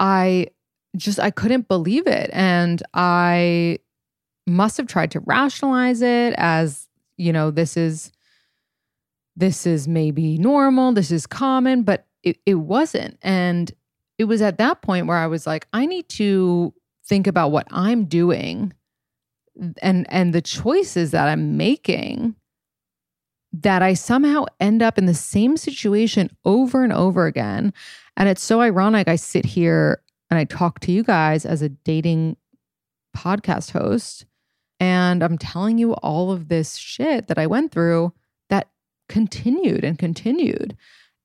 I 0.00 0.46
just, 0.96 1.20
I 1.20 1.30
couldn't 1.30 1.68
believe 1.68 2.06
it. 2.06 2.30
And 2.32 2.82
I 2.94 3.80
must 4.46 4.78
have 4.78 4.86
tried 4.86 5.10
to 5.10 5.20
rationalize 5.20 6.00
it 6.00 6.32
as, 6.38 6.88
you 7.18 7.30
know, 7.34 7.50
this 7.50 7.76
is 7.76 8.10
this 9.38 9.66
is 9.66 9.86
maybe 9.86 10.36
normal, 10.36 10.92
this 10.92 11.12
is 11.12 11.26
common, 11.26 11.82
but 11.82 12.06
it, 12.24 12.38
it 12.44 12.56
wasn't. 12.56 13.16
And 13.22 13.70
it 14.18 14.24
was 14.24 14.42
at 14.42 14.58
that 14.58 14.82
point 14.82 15.06
where 15.06 15.16
I 15.16 15.28
was 15.28 15.46
like, 15.46 15.68
I 15.72 15.86
need 15.86 16.08
to 16.10 16.74
think 17.06 17.26
about 17.26 17.52
what 17.52 17.66
I'm 17.70 18.04
doing 18.04 18.74
and 19.80 20.06
and 20.10 20.32
the 20.32 20.42
choices 20.42 21.12
that 21.12 21.28
I'm 21.28 21.56
making 21.56 22.34
that 23.52 23.82
I 23.82 23.94
somehow 23.94 24.44
end 24.60 24.82
up 24.82 24.98
in 24.98 25.06
the 25.06 25.14
same 25.14 25.56
situation 25.56 26.30
over 26.44 26.84
and 26.84 26.92
over 26.92 27.26
again. 27.26 27.72
And 28.16 28.28
it's 28.28 28.42
so 28.42 28.60
ironic. 28.60 29.08
I 29.08 29.16
sit 29.16 29.46
here 29.46 30.02
and 30.30 30.38
I 30.38 30.44
talk 30.44 30.80
to 30.80 30.92
you 30.92 31.02
guys 31.02 31.46
as 31.46 31.62
a 31.62 31.68
dating 31.70 32.36
podcast 33.16 33.70
host, 33.70 34.26
and 34.80 35.22
I'm 35.22 35.38
telling 35.38 35.78
you 35.78 35.94
all 35.94 36.30
of 36.30 36.48
this 36.48 36.76
shit 36.76 37.28
that 37.28 37.38
I 37.38 37.46
went 37.46 37.72
through 37.72 38.12
continued 39.08 39.84
and 39.84 39.98
continued. 39.98 40.76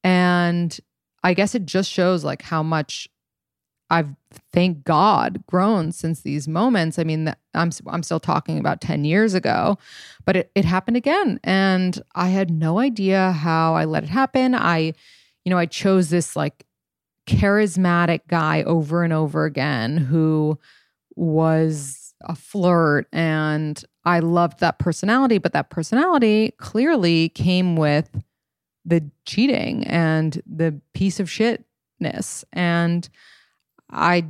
And 0.04 0.78
I 1.24 1.34
guess 1.34 1.56
it 1.56 1.65
just 1.65 1.89
shows 1.89 2.24
like 2.24 2.41
how 2.41 2.63
much 2.63 3.08
I've 3.89 4.10
thank 4.52 4.84
God 4.84 5.43
grown 5.46 5.91
since 5.91 6.22
these 6.22 6.48
moments. 6.48 6.98
I 6.98 7.04
mean, 7.04 7.34
I'm 7.54 7.72
I'm 7.88 8.04
still 8.04 8.19
talking 8.19 8.58
about 8.58 8.82
10 8.82 9.06
years 9.06 9.34
ago, 9.34 9.78
but 10.26 10.36
it, 10.36 10.52
it 10.56 10.65
happened 10.65 10.98
again. 10.98 11.39
And 11.43 12.02
I 12.15 12.30
had 12.30 12.50
no 12.50 12.80
idea 12.80 13.32
how 13.32 13.76
I 13.76 13.86
let 13.86 14.04
it 14.04 14.10
happen. 14.10 14.56
I, 14.56 14.93
you 15.46 15.50
know, 15.50 15.58
I 15.58 15.65
chose 15.65 16.10
this 16.10 16.36
like 16.36 16.65
charismatic 17.28 18.22
guy 18.28 18.63
over 18.63 19.04
and 19.04 19.13
over 19.13 19.46
again 19.46 19.98
who 19.98 20.58
was 21.15 22.13
a 22.24 22.36
flirt 22.36 23.08
and 23.13 23.84
I 24.05 24.19
loved 24.19 24.59
that 24.59 24.79
personality, 24.79 25.37
but 25.37 25.53
that 25.53 25.69
personality 25.69 26.53
clearly 26.57 27.29
came 27.29 27.75
with 27.75 28.21
the 28.85 29.09
cheating 29.25 29.85
and 29.85 30.41
the 30.45 30.81
piece 30.93 31.19
of 31.19 31.27
shitness. 31.27 32.43
And 32.51 33.07
I 33.89 34.25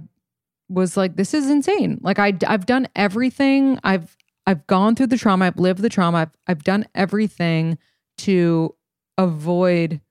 was 0.69 0.95
like, 0.95 1.15
this 1.15 1.33
is 1.33 1.49
insane. 1.49 1.99
Like 2.01 2.19
I, 2.19 2.33
I've 2.45 2.65
done 2.65 2.87
everything. 2.95 3.79
I've, 3.83 4.15
I've 4.45 4.67
gone 4.67 4.95
through 4.95 5.07
the 5.07 5.17
trauma. 5.17 5.45
I've 5.45 5.59
lived 5.59 5.81
the 5.81 5.89
trauma. 5.89 6.19
I've, 6.19 6.37
I've 6.47 6.63
done 6.63 6.85
everything 6.93 7.79
to 8.19 8.75
avoid 9.17 10.01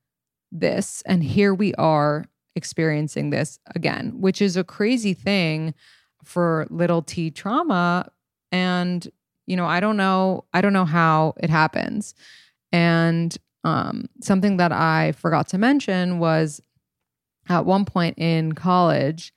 this. 0.51 1.03
And 1.07 1.23
here 1.23 1.55
we 1.55 1.73
are 1.75 2.25
experiencing 2.57 3.31
this 3.31 3.61
again, 3.75 4.21
which 4.21 4.43
is 4.43 4.57
a 4.57 4.65
crazy 4.65 5.15
thing 5.15 5.73
for 6.25 6.67
little 6.69 7.03
t 7.03 7.31
trauma. 7.31 8.11
And, 8.51 9.09
you 9.47 9.57
know, 9.57 9.67
I 9.67 9.81
don't 9.81 9.97
know, 9.97 10.45
I 10.53 10.61
don't 10.61 10.73
know 10.73 10.85
how 10.85 11.35
it 11.39 11.51
happens. 11.51 12.15
And 12.71 13.37
um, 13.65 14.07
something 14.21 14.57
that 14.57 14.73
I 14.73 15.13
forgot 15.13 15.49
to 15.49 15.59
mention 15.59 16.19
was 16.19 16.61
at 17.49 17.67
one 17.67 17.85
point 17.85 18.19
in 18.19 18.53
college, 18.53 19.33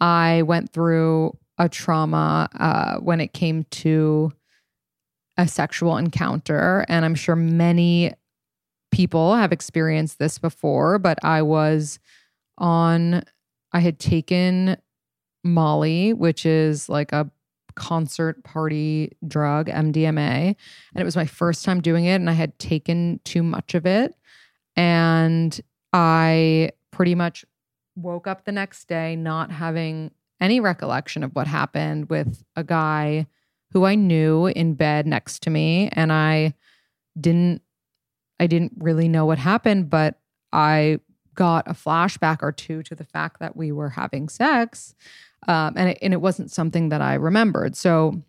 I 0.00 0.42
went 0.42 0.72
through 0.72 1.36
a 1.58 1.68
trauma 1.68 2.48
uh, 2.58 2.98
when 2.98 3.20
it 3.20 3.32
came 3.32 3.64
to 3.70 4.32
a 5.36 5.48
sexual 5.48 5.96
encounter. 5.96 6.84
And 6.88 7.04
I'm 7.04 7.14
sure 7.14 7.36
many 7.36 8.12
people 8.92 9.34
have 9.34 9.52
experienced 9.52 10.18
this 10.18 10.38
before, 10.38 10.98
but 10.98 11.18
I 11.24 11.42
was 11.42 11.98
on, 12.58 13.24
I 13.72 13.80
had 13.80 13.98
taken 13.98 14.76
Molly, 15.42 16.12
which 16.12 16.46
is 16.46 16.88
like 16.88 17.12
a 17.12 17.30
concert 17.74 18.42
party 18.44 19.16
drug, 19.26 19.68
MDMA. 19.68 20.18
And 20.48 20.56
it 20.96 21.04
was 21.04 21.16
my 21.16 21.26
first 21.26 21.64
time 21.64 21.80
doing 21.80 22.04
it. 22.04 22.16
And 22.16 22.30
I 22.30 22.34
had 22.34 22.58
taken 22.58 23.20
too 23.24 23.42
much 23.42 23.74
of 23.74 23.86
it. 23.86 24.14
And 24.76 25.58
I 25.92 26.70
pretty 26.90 27.14
much 27.14 27.44
woke 27.96 28.26
up 28.26 28.44
the 28.44 28.52
next 28.52 28.88
day 28.88 29.16
not 29.16 29.50
having 29.50 30.10
any 30.40 30.60
recollection 30.60 31.22
of 31.22 31.34
what 31.34 31.46
happened 31.46 32.08
with 32.10 32.42
a 32.56 32.64
guy 32.64 33.26
who 33.70 33.84
I 33.84 33.94
knew 33.94 34.46
in 34.46 34.74
bed 34.74 35.06
next 35.06 35.42
to 35.42 35.50
me 35.50 35.88
and 35.92 36.12
I 36.12 36.54
didn't 37.18 37.62
I 38.40 38.46
didn't 38.46 38.72
really 38.78 39.08
know 39.08 39.26
what 39.26 39.38
happened 39.38 39.90
but 39.90 40.18
I 40.52 40.98
got 41.34 41.68
a 41.68 41.72
flashback 41.72 42.38
or 42.42 42.52
two 42.52 42.82
to 42.84 42.94
the 42.94 43.04
fact 43.04 43.40
that 43.40 43.56
we 43.56 43.72
were 43.72 43.90
having 43.90 44.28
sex 44.28 44.94
um, 45.48 45.74
and 45.76 45.90
it, 45.90 45.98
and 46.02 46.12
it 46.12 46.20
wasn't 46.20 46.50
something 46.50 46.88
that 46.88 47.00
I 47.00 47.14
remembered 47.14 47.76
so 47.76 48.22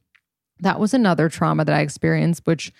that 0.59 0.79
was 0.79 0.93
another 0.93 1.29
trauma 1.29 1.65
that 1.65 1.75
I 1.75 1.81
experienced 1.81 2.45
which 2.45 2.71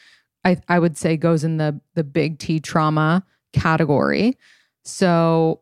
I 0.44 0.58
I 0.68 0.80
would 0.80 0.98
say 0.98 1.18
goes 1.18 1.44
in 1.44 1.58
the 1.58 1.80
the 1.94 2.04
big 2.04 2.40
T 2.40 2.60
trauma 2.60 3.24
category 3.54 4.38
so 4.84 5.62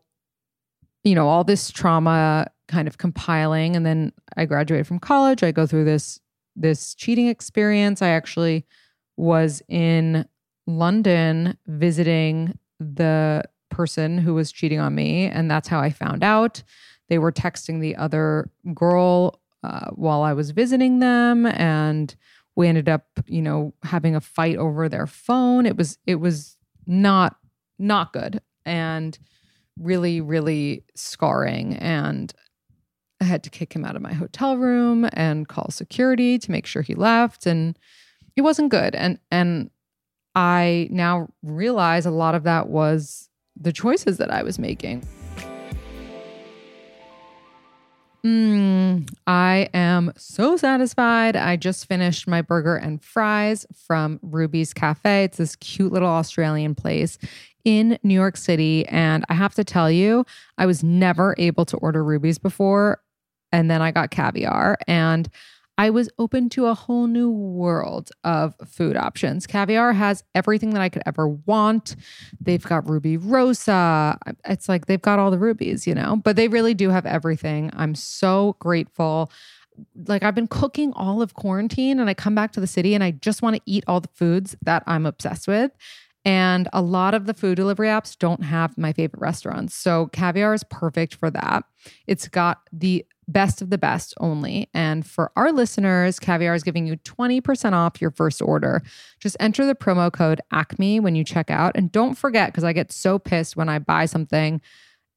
you 1.04 1.14
know, 1.14 1.28
all 1.28 1.44
this 1.44 1.70
trauma 1.70 2.46
kind 2.66 2.88
of 2.88 2.98
compiling 2.98 3.76
and 3.76 3.84
then 3.84 4.12
I 4.36 4.46
graduated 4.46 4.86
from 4.86 4.98
college. 4.98 5.42
I 5.42 5.52
go 5.52 5.66
through 5.66 5.84
this 5.84 6.18
this 6.56 6.94
cheating 6.94 7.28
experience. 7.28 8.00
I 8.00 8.08
actually 8.08 8.64
was 9.16 9.62
in 9.68 10.26
London 10.66 11.58
visiting 11.66 12.58
the 12.80 13.44
person 13.70 14.18
who 14.18 14.34
was 14.34 14.50
cheating 14.50 14.80
on 14.80 14.94
me 14.94 15.26
and 15.26 15.50
that's 15.50 15.68
how 15.68 15.80
I 15.80 15.90
found 15.90 16.24
out. 16.24 16.62
They 17.08 17.18
were 17.18 17.32
texting 17.32 17.80
the 17.80 17.96
other 17.96 18.50
girl 18.74 19.40
uh, 19.62 19.90
while 19.90 20.22
I 20.22 20.32
was 20.32 20.50
visiting 20.50 20.98
them 21.00 21.46
and 21.46 22.14
we 22.56 22.68
ended 22.68 22.88
up, 22.88 23.06
you 23.26 23.42
know, 23.42 23.74
having 23.82 24.14
a 24.14 24.20
fight 24.20 24.56
over 24.56 24.88
their 24.88 25.06
phone. 25.06 25.66
It 25.66 25.76
was 25.76 25.98
it 26.06 26.16
was 26.16 26.56
not 26.86 27.36
not 27.78 28.12
good. 28.12 28.40
And 28.64 29.18
really, 29.78 30.20
really 30.20 30.84
scarring. 30.94 31.76
And 31.76 32.32
I 33.20 33.24
had 33.24 33.42
to 33.44 33.50
kick 33.50 33.74
him 33.74 33.84
out 33.84 33.96
of 33.96 34.02
my 34.02 34.12
hotel 34.12 34.56
room 34.56 35.08
and 35.12 35.48
call 35.48 35.70
security 35.70 36.38
to 36.38 36.50
make 36.50 36.66
sure 36.66 36.82
he 36.82 36.94
left. 36.94 37.46
And 37.46 37.78
it 38.36 38.42
wasn't 38.42 38.70
good. 38.70 38.94
And 38.94 39.18
and 39.30 39.70
I 40.34 40.88
now 40.90 41.28
realize 41.42 42.06
a 42.06 42.10
lot 42.10 42.34
of 42.34 42.42
that 42.44 42.68
was 42.68 43.28
the 43.56 43.72
choices 43.72 44.18
that 44.18 44.30
I 44.30 44.42
was 44.42 44.58
making. 44.58 45.06
Mm, 48.24 49.06
I 49.26 49.68
am 49.74 50.10
so 50.16 50.56
satisfied. 50.56 51.36
I 51.36 51.56
just 51.56 51.86
finished 51.86 52.26
my 52.26 52.40
burger 52.40 52.76
and 52.76 53.02
fries 53.04 53.66
from 53.86 54.18
Ruby's 54.22 54.72
Cafe. 54.72 55.24
It's 55.24 55.36
this 55.36 55.56
cute 55.56 55.92
little 55.92 56.08
Australian 56.08 56.74
place 56.74 57.18
in 57.66 57.98
New 58.02 58.14
York 58.14 58.38
City. 58.38 58.86
And 58.88 59.26
I 59.28 59.34
have 59.34 59.54
to 59.56 59.64
tell 59.64 59.90
you, 59.90 60.24
I 60.56 60.64
was 60.64 60.82
never 60.82 61.34
able 61.36 61.66
to 61.66 61.76
order 61.78 62.02
Ruby's 62.02 62.38
before. 62.38 63.02
And 63.52 63.70
then 63.70 63.82
I 63.82 63.90
got 63.90 64.10
caviar. 64.10 64.78
And 64.88 65.28
I 65.76 65.90
was 65.90 66.08
open 66.18 66.48
to 66.50 66.66
a 66.66 66.74
whole 66.74 67.06
new 67.06 67.30
world 67.30 68.10
of 68.22 68.54
food 68.64 68.96
options. 68.96 69.46
Caviar 69.46 69.92
has 69.92 70.22
everything 70.34 70.70
that 70.70 70.82
I 70.82 70.88
could 70.88 71.02
ever 71.04 71.28
want. 71.28 71.96
They've 72.40 72.62
got 72.62 72.84
Rubirosa. 72.84 74.16
It's 74.44 74.68
like 74.68 74.86
they've 74.86 75.02
got 75.02 75.18
all 75.18 75.30
the 75.30 75.38
rubies, 75.38 75.86
you 75.86 75.94
know, 75.94 76.16
but 76.16 76.36
they 76.36 76.48
really 76.48 76.74
do 76.74 76.90
have 76.90 77.06
everything. 77.06 77.70
I'm 77.74 77.94
so 77.94 78.56
grateful. 78.60 79.32
Like 80.06 80.22
I've 80.22 80.36
been 80.36 80.46
cooking 80.46 80.92
all 80.94 81.20
of 81.20 81.34
quarantine 81.34 81.98
and 81.98 82.08
I 82.08 82.14
come 82.14 82.36
back 82.36 82.52
to 82.52 82.60
the 82.60 82.68
city 82.68 82.94
and 82.94 83.02
I 83.02 83.10
just 83.10 83.42
want 83.42 83.56
to 83.56 83.62
eat 83.66 83.82
all 83.88 84.00
the 84.00 84.08
foods 84.14 84.56
that 84.62 84.84
I'm 84.86 85.06
obsessed 85.06 85.48
with. 85.48 85.72
And 86.24 86.68
a 86.72 86.80
lot 86.80 87.12
of 87.12 87.26
the 87.26 87.34
food 87.34 87.56
delivery 87.56 87.88
apps 87.88 88.16
don't 88.16 88.44
have 88.44 88.78
my 88.78 88.92
favorite 88.94 89.20
restaurants. 89.20 89.74
So 89.74 90.06
Caviar 90.06 90.54
is 90.54 90.64
perfect 90.70 91.16
for 91.16 91.30
that. 91.30 91.64
It's 92.06 92.28
got 92.28 92.60
the 92.72 93.04
best 93.28 93.62
of 93.62 93.70
the 93.70 93.78
best 93.78 94.14
only. 94.20 94.68
And 94.74 95.06
for 95.06 95.30
our 95.36 95.52
listeners, 95.52 96.18
Caviar 96.18 96.54
is 96.54 96.62
giving 96.62 96.86
you 96.86 96.96
20% 96.98 97.72
off 97.72 98.00
your 98.00 98.10
first 98.10 98.42
order. 98.42 98.82
Just 99.20 99.36
enter 99.40 99.64
the 99.64 99.74
promo 99.74 100.12
code 100.12 100.40
ACME 100.52 101.00
when 101.00 101.14
you 101.14 101.24
check 101.24 101.50
out. 101.50 101.72
And 101.74 101.90
don't 101.90 102.14
forget, 102.14 102.50
because 102.50 102.64
I 102.64 102.72
get 102.72 102.92
so 102.92 103.18
pissed 103.18 103.56
when 103.56 103.68
I 103.68 103.78
buy 103.78 104.06
something 104.06 104.60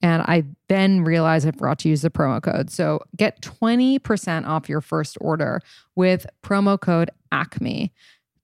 and 0.02 0.22
I 0.22 0.44
then 0.70 1.04
realize 1.04 1.46
I 1.46 1.52
forgot 1.52 1.80
to 1.80 1.90
use 1.90 2.02
the 2.02 2.10
promo 2.10 2.42
code. 2.42 2.70
So 2.70 3.02
get 3.16 3.42
20% 3.42 4.46
off 4.48 4.70
your 4.70 4.82
first 4.82 5.18
order 5.20 5.62
with 5.96 6.28
promo 6.44 6.80
code 6.80 7.10
ACME. 7.32 7.92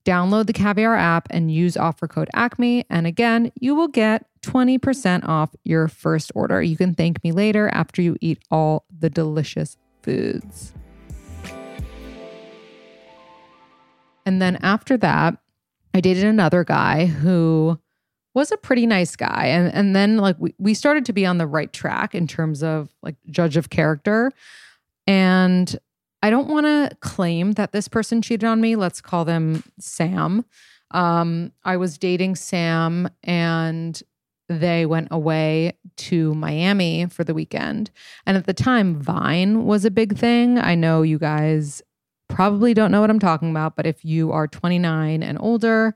Download 0.04 0.46
the 0.46 0.52
Caviar 0.52 0.94
app 0.96 1.28
and 1.30 1.50
use 1.50 1.76
offer 1.76 2.06
code 2.06 2.28
ACME. 2.34 2.84
And 2.90 3.06
again, 3.06 3.52
you 3.58 3.74
will 3.74 3.88
get 3.88 4.26
20% 4.44 5.26
off 5.26 5.54
your 5.64 5.88
first 5.88 6.30
order. 6.34 6.62
You 6.62 6.76
can 6.76 6.94
thank 6.94 7.22
me 7.24 7.32
later 7.32 7.68
after 7.68 8.02
you 8.02 8.16
eat 8.20 8.38
all 8.50 8.84
the 8.96 9.10
delicious 9.10 9.76
foods. 10.02 10.72
And 14.26 14.40
then 14.40 14.56
after 14.56 14.96
that, 14.98 15.38
I 15.92 16.00
dated 16.00 16.24
another 16.24 16.64
guy 16.64 17.06
who 17.06 17.78
was 18.34 18.50
a 18.50 18.56
pretty 18.56 18.86
nice 18.86 19.16
guy. 19.16 19.46
And 19.46 19.72
and 19.72 19.94
then 19.94 20.16
like 20.16 20.36
we, 20.38 20.54
we 20.58 20.74
started 20.74 21.04
to 21.06 21.12
be 21.12 21.24
on 21.24 21.38
the 21.38 21.46
right 21.46 21.72
track 21.72 22.14
in 22.14 22.26
terms 22.26 22.62
of 22.62 22.90
like 23.02 23.16
judge 23.30 23.56
of 23.56 23.70
character. 23.70 24.32
And 25.06 25.78
I 26.22 26.30
don't 26.30 26.48
want 26.48 26.66
to 26.66 26.96
claim 27.00 27.52
that 27.52 27.72
this 27.72 27.86
person 27.86 28.22
cheated 28.22 28.44
on 28.44 28.60
me. 28.60 28.76
Let's 28.76 29.00
call 29.00 29.24
them 29.24 29.62
Sam. 29.78 30.44
Um, 30.90 31.52
I 31.64 31.76
was 31.76 31.98
dating 31.98 32.36
Sam 32.36 33.08
and 33.22 34.02
they 34.48 34.84
went 34.86 35.08
away 35.10 35.72
to 35.96 36.34
Miami 36.34 37.06
for 37.06 37.24
the 37.24 37.34
weekend. 37.34 37.90
And 38.26 38.36
at 38.36 38.46
the 38.46 38.54
time, 38.54 39.00
Vine 39.00 39.64
was 39.64 39.84
a 39.84 39.90
big 39.90 40.16
thing. 40.16 40.58
I 40.58 40.74
know 40.74 41.02
you 41.02 41.18
guys 41.18 41.82
probably 42.28 42.74
don't 42.74 42.90
know 42.90 43.00
what 43.00 43.10
I'm 43.10 43.18
talking 43.18 43.50
about, 43.50 43.76
but 43.76 43.86
if 43.86 44.04
you 44.04 44.32
are 44.32 44.46
29 44.46 45.22
and 45.22 45.38
older, 45.40 45.94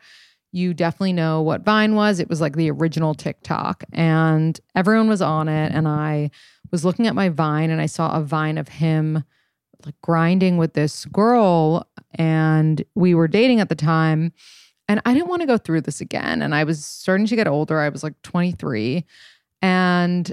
you 0.53 0.73
definitely 0.73 1.13
know 1.13 1.43
what 1.43 1.65
Vine 1.65 1.95
was. 1.95 2.21
It 2.21 2.29
was 2.29 2.41
like 2.41 2.57
the 2.57 2.71
original 2.71 3.15
TikTok, 3.15 3.85
and 3.93 4.59
everyone 4.75 5.09
was 5.09 5.21
on 5.21 5.49
it. 5.49 5.73
And 5.73 5.87
I 5.87 6.31
was 6.71 6.85
looking 6.85 7.07
at 7.07 7.15
my 7.15 7.29
Vine 7.29 7.71
and 7.71 7.81
I 7.81 7.87
saw 7.87 8.17
a 8.17 8.23
Vine 8.23 8.59
of 8.59 8.69
him 8.69 9.25
like 9.85 9.95
grinding 10.03 10.57
with 10.57 10.73
this 10.73 11.05
girl, 11.07 11.87
and 12.15 12.85
we 12.95 13.15
were 13.15 13.29
dating 13.29 13.61
at 13.61 13.69
the 13.69 13.75
time. 13.75 14.33
And 14.89 15.03
I 15.05 15.13
didn't 15.13 15.29
want 15.29 15.43
to 15.43 15.47
go 15.47 15.59
through 15.59 15.83
this 15.83 16.01
again. 16.01 16.41
And 16.41 16.55
I 16.55 16.65
was 16.65 16.85
starting 16.85 17.27
to 17.27 17.37
get 17.37 17.47
older. 17.47 17.79
I 17.79 17.91
was 17.91 18.03
like 18.03 18.21
23. 18.23 19.05
And 19.61 20.33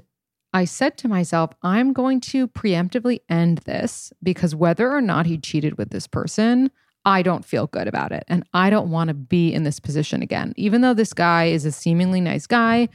I 0.54 0.64
said 0.64 0.98
to 1.00 1.10
myself, 1.10 1.52
I'm 1.62 1.92
going 1.92 2.22
to 2.22 2.48
preemptively 2.48 3.20
end 3.28 3.60
this 3.60 4.14
because 4.24 4.56
whether 4.56 4.90
or 4.90 5.02
not 5.02 5.26
he 5.26 5.38
cheated 5.38 5.78
with 5.78 5.90
this 5.90 6.08
person, 6.08 6.72
I 7.04 7.22
don't 7.22 7.44
feel 7.44 7.68
good 7.68 7.90
about 7.90 8.14
it. 8.14 8.24
And 8.30 8.46
I 8.54 8.70
don't 8.70 8.90
want 8.90 9.10
to 9.10 9.14
be 9.14 9.54
in 9.54 9.64
this 9.64 9.82
position 9.82 10.22
again. 10.22 10.54
Even 10.56 10.80
though 10.80 10.94
this 10.94 11.14
guy 11.14 11.46
is 11.46 11.66
a 11.66 11.72
seemingly 11.72 12.22
nice 12.22 12.48
guy, 12.48 12.88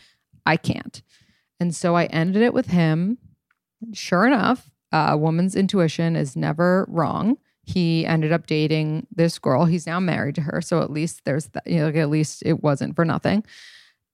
I 0.47 0.57
can't. 0.57 1.03
And 1.61 1.75
so 1.75 1.95
I 1.95 2.07
ended 2.07 2.43
it 2.43 2.55
with 2.55 2.69
him. 2.69 3.19
Sure 3.93 4.27
enough, 4.27 4.71
a 4.91 5.19
woman's 5.19 5.55
intuition 5.55 6.17
is 6.17 6.35
never 6.37 6.87
wrong 6.89 7.37
he 7.71 8.05
ended 8.05 8.33
up 8.33 8.47
dating 8.47 9.07
this 9.15 9.39
girl. 9.39 9.65
He's 9.65 9.87
now 9.87 10.01
married 10.01 10.35
to 10.37 10.41
her. 10.41 10.61
So 10.61 10.83
at 10.83 10.91
least 10.91 11.23
there's 11.25 11.49
you 11.67 11.79
know, 11.79 11.87
like 11.87 11.97
at 11.97 12.11
least 12.11 12.43
it 12.45 12.63
wasn't 12.63 12.97
for 12.97 13.05
nothing. 13.05 13.45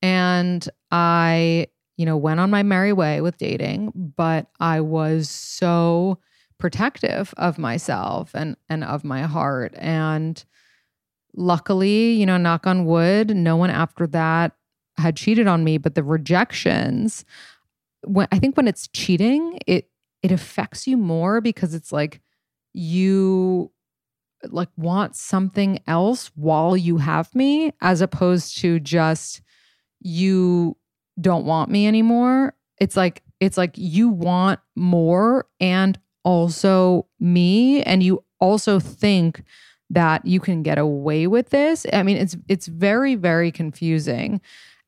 And 0.03 0.69
I, 0.91 1.69
you 1.97 2.05
know, 2.05 2.17
went 2.17 2.41
on 2.41 2.51
my 2.51 2.63
merry 2.63 2.93
way 2.93 3.21
with 3.21 3.39
dating, 3.39 3.93
but 4.17 4.49
I 4.61 4.81
was 4.83 5.31
so 5.31 6.19
protective 6.59 7.33
of 7.37 7.59
myself 7.59 8.31
and 8.35 8.57
and 8.69 8.85
of 8.85 9.05
my 9.05 9.23
heart. 9.23 9.75
And 9.77 10.43
luckily, 11.35 12.13
you 12.13 12.27
know, 12.27 12.37
knock 12.37 12.67
on 12.67 12.85
wood, 12.85 13.35
no 13.35 13.57
one 13.57 13.71
after 13.71 14.07
that 14.09 14.53
had 14.99 15.17
cheated 15.17 15.47
on 15.47 15.65
me. 15.65 15.79
But 15.79 15.95
the 15.95 16.03
rejections, 16.03 17.25
when 18.05 18.29
I 18.31 18.39
think 18.39 18.57
when 18.57 18.69
it's 18.69 18.89
cheating, 18.89 19.59
it 19.67 19.89
it 20.23 20.31
affects 20.31 20.87
you 20.87 20.97
more 20.97 21.41
because 21.41 21.73
it's 21.73 21.93
like 21.93 22.21
you 22.77 23.73
like 24.45 24.69
want 24.77 25.17
something 25.17 25.81
else 25.87 26.31
while 26.35 26.77
you 26.77 26.99
have 26.99 27.35
me 27.35 27.73
as 27.81 28.03
opposed 28.03 28.59
to 28.59 28.79
just 28.79 29.41
you 30.01 30.77
don't 31.19 31.47
want 31.47 31.71
me 31.71 31.87
anymore. 31.87 32.55
It's 32.79 32.97
like 32.97 33.23
it's 33.41 33.57
like 33.57 33.73
you 33.77 34.11
want 34.11 34.61
more 34.77 35.47
and 35.59 35.99
also 36.23 37.07
me 37.19 37.83
and 37.83 38.03
you 38.03 38.23
also 38.41 38.79
think 38.79 39.43
that 39.89 40.27
you 40.27 40.39
can 40.39 40.63
get 40.63 40.77
away 40.77 41.27
with 41.27 41.49
this. 41.49 41.87
I 41.93 42.03
mean 42.03 42.19
it's 42.19 42.37
it's 42.47 42.67
very 42.67 43.15
very 43.15 43.51
confusing. 43.51 44.41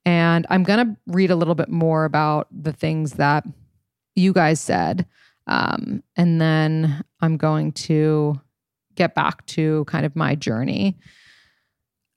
And 0.05 0.47
i'm 0.49 0.63
going 0.63 0.87
to 0.87 0.97
read 1.07 1.31
a 1.31 1.37
little 1.37 1.55
bit 1.55 1.69
more 1.69 2.05
about 2.05 2.49
the 2.51 2.73
things 2.73 3.15
that 3.15 3.45
you 4.15 4.33
guys 4.33 4.61
said 4.61 5.07
um, 5.49 6.03
and 6.17 6.41
then 6.41 7.03
I'm 7.21 7.37
going 7.37 7.73
to 7.73 8.41
get 8.95 9.15
back 9.15 9.45
to 9.47 9.85
kind 9.87 10.05
of 10.05 10.15
my 10.15 10.35
journey. 10.35 10.99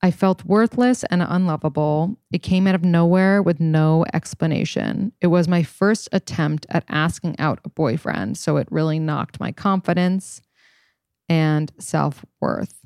I 0.04 0.10
felt 0.10 0.44
worthless 0.46 1.04
and 1.06 1.22
unlovable. 1.22 2.18
It 2.32 2.42
came 2.42 2.66
out 2.66 2.76
of 2.76 2.84
nowhere 2.84 3.42
with 3.42 3.60
no 3.60 4.04
explanation. 4.14 5.12
It 5.22 5.28
was 5.28 5.48
my 5.48 5.62
first 5.62 6.10
attempt 6.12 6.66
at 6.70 6.84
asking 6.90 7.40
out 7.40 7.60
a 7.64 7.70
boyfriend, 7.70 8.38
so 8.38 8.58
it 8.58 8.68
really 8.72 9.00
knocked 9.00 9.40
my 9.40 9.52
confidence 9.52 10.42
and 11.30 11.72
self 11.78 12.26
worth. 12.40 12.82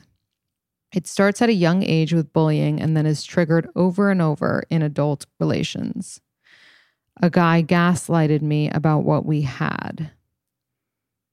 It 0.93 1.07
starts 1.07 1.41
at 1.41 1.49
a 1.49 1.53
young 1.53 1.83
age 1.83 2.13
with 2.13 2.33
bullying 2.33 2.81
and 2.81 2.95
then 2.95 3.05
is 3.05 3.23
triggered 3.23 3.69
over 3.75 4.11
and 4.11 4.21
over 4.21 4.63
in 4.69 4.81
adult 4.81 5.25
relations. 5.39 6.21
A 7.21 7.29
guy 7.29 7.63
gaslighted 7.63 8.41
me 8.41 8.69
about 8.69 9.03
what 9.03 9.25
we 9.25 9.41
had. 9.41 10.11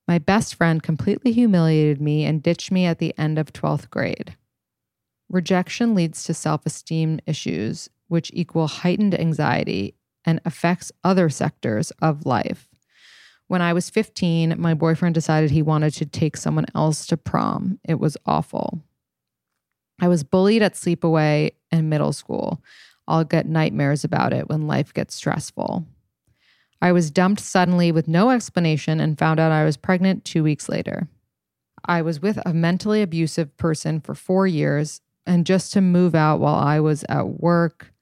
My 0.09 0.19
best 0.19 0.55
friend 0.55 0.83
completely 0.83 1.33
humiliated 1.33 2.01
me 2.01 2.25
and 2.25 2.43
ditched 2.43 2.71
me 2.73 2.87
at 2.87 2.99
the 2.99 3.17
end 3.19 3.39
of 3.39 3.53
12th 3.53 3.89
grade. 3.91 4.37
Rejection 5.29 5.95
leads 5.95 6.25
to 6.25 6.35
self 6.35 6.67
esteem 6.67 7.21
issues, 7.27 7.89
which 8.09 8.31
equal 8.35 8.67
heightened 8.67 9.19
anxiety 9.19 9.95
and 10.25 10.41
affects 10.45 10.93
other 11.03 11.29
sectors 11.29 11.91
of 12.03 12.27
life. 12.27 12.69
When 13.49 13.63
I 13.63 13.73
was 13.73 13.91
15, 13.91 14.55
my 14.59 14.75
boyfriend 14.75 15.15
decided 15.15 15.51
he 15.51 15.63
wanted 15.63 15.95
to 15.95 16.07
take 16.07 16.37
someone 16.37 16.67
else 16.75 17.07
to 17.07 17.17
prom. 17.17 17.79
It 17.85 17.99
was 17.99 18.17
awful. 18.27 18.81
I 20.01 20.09
was 20.09 20.25
bullied 20.25 20.63
at 20.63 20.75
sleepaway 20.75 21.53
in 21.71 21.89
middle 21.89 22.13
school. 22.13 22.63
I'll 23.07 23.25
get 23.25 23.47
nightmares 23.47 24.05
about 24.05 24.33
it 24.33 24.49
when 24.49 24.67
life 24.67 24.95
gets 24.95 25.15
stressful. 25.15 25.87
I 26.83 26.91
was 26.91 27.13
dumped 27.13 27.41
suddenly 27.41 27.93
with 27.93 28.09
no 28.09 28.31
explanation 28.31 28.99
and 28.99 29.17
found 29.17 29.39
out 29.39 29.53
I 29.53 29.65
was 29.65 29.77
pregnant 29.77 30.25
two 30.25 30.43
weeks 30.43 30.69
later. 30.69 31.07
I 31.85 32.03
was 32.03 32.21
with 32.21 32.41
a 32.45 32.53
mentally 32.53 33.03
abusive 33.03 33.57
person 33.57 34.01
for 34.01 34.17
four 34.17 34.49
years, 34.49 35.01
and 35.25 35.47
just 35.47 35.73
to 35.75 35.81
move 35.81 36.17
out 36.17 36.41
while 36.41 36.57
I 36.57 36.81
was 36.81 37.05
at 37.09 37.41
work, 37.41 37.93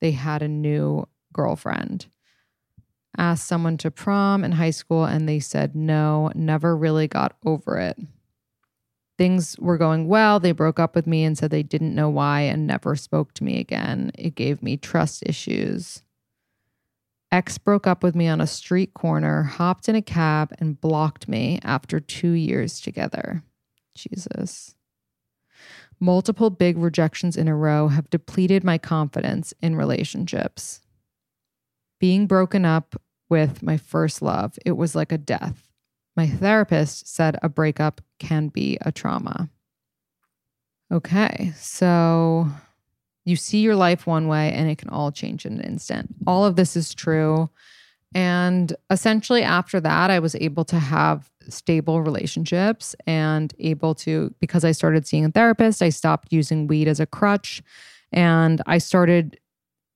they 0.00 0.12
had 0.12 0.40
a 0.40 0.48
new 0.48 1.06
girlfriend. 1.34 2.06
Asked 3.18 3.46
someone 3.46 3.76
to 3.76 3.90
prom 3.90 4.44
in 4.44 4.52
high 4.52 4.70
school, 4.70 5.04
and 5.04 5.28
they 5.28 5.38
said 5.38 5.76
no, 5.76 6.32
never 6.34 6.74
really 6.74 7.08
got 7.08 7.36
over 7.44 7.78
it. 7.78 7.98
Things 9.18 9.58
were 9.58 9.76
going 9.76 10.08
well. 10.08 10.40
They 10.40 10.52
broke 10.52 10.80
up 10.80 10.94
with 10.94 11.06
me 11.06 11.22
and 11.24 11.36
said 11.36 11.50
they 11.50 11.62
didn't 11.62 11.94
know 11.94 12.08
why 12.08 12.40
and 12.40 12.66
never 12.66 12.96
spoke 12.96 13.34
to 13.34 13.44
me 13.44 13.60
again. 13.60 14.10
It 14.14 14.34
gave 14.34 14.62
me 14.62 14.78
trust 14.78 15.22
issues. 15.26 16.02
Ex 17.32 17.56
broke 17.56 17.86
up 17.86 18.02
with 18.02 18.14
me 18.14 18.28
on 18.28 18.42
a 18.42 18.46
street 18.46 18.92
corner, 18.92 19.42
hopped 19.42 19.88
in 19.88 19.96
a 19.96 20.02
cab, 20.02 20.52
and 20.58 20.78
blocked 20.78 21.26
me 21.26 21.58
after 21.64 21.98
two 21.98 22.32
years 22.32 22.78
together. 22.78 23.42
Jesus. 23.94 24.74
Multiple 25.98 26.50
big 26.50 26.76
rejections 26.76 27.36
in 27.36 27.48
a 27.48 27.56
row 27.56 27.88
have 27.88 28.10
depleted 28.10 28.64
my 28.64 28.76
confidence 28.76 29.54
in 29.62 29.76
relationships. 29.76 30.82
Being 31.98 32.26
broken 32.26 32.66
up 32.66 33.00
with 33.30 33.62
my 33.62 33.78
first 33.78 34.20
love, 34.20 34.58
it 34.66 34.72
was 34.72 34.94
like 34.94 35.10
a 35.10 35.18
death. 35.18 35.68
My 36.14 36.26
therapist 36.26 37.08
said 37.08 37.38
a 37.42 37.48
breakup 37.48 38.02
can 38.18 38.48
be 38.48 38.76
a 38.82 38.92
trauma. 38.92 39.48
Okay, 40.92 41.52
so 41.56 42.48
you 43.24 43.36
see 43.36 43.60
your 43.60 43.76
life 43.76 44.06
one 44.06 44.28
way 44.28 44.52
and 44.52 44.70
it 44.70 44.78
can 44.78 44.88
all 44.90 45.12
change 45.12 45.46
in 45.46 45.54
an 45.54 45.60
instant. 45.60 46.14
All 46.26 46.44
of 46.44 46.56
this 46.56 46.76
is 46.76 46.94
true. 46.94 47.48
And 48.14 48.74
essentially, 48.90 49.42
after 49.42 49.80
that, 49.80 50.10
I 50.10 50.18
was 50.18 50.34
able 50.34 50.64
to 50.66 50.78
have 50.78 51.30
stable 51.48 52.02
relationships 52.02 52.94
and 53.06 53.54
able 53.58 53.94
to, 53.96 54.34
because 54.40 54.64
I 54.64 54.72
started 54.72 55.06
seeing 55.06 55.24
a 55.24 55.30
therapist, 55.30 55.82
I 55.82 55.88
stopped 55.88 56.32
using 56.32 56.66
weed 56.66 56.88
as 56.88 57.00
a 57.00 57.06
crutch 57.06 57.62
and 58.12 58.60
I 58.66 58.78
started 58.78 59.38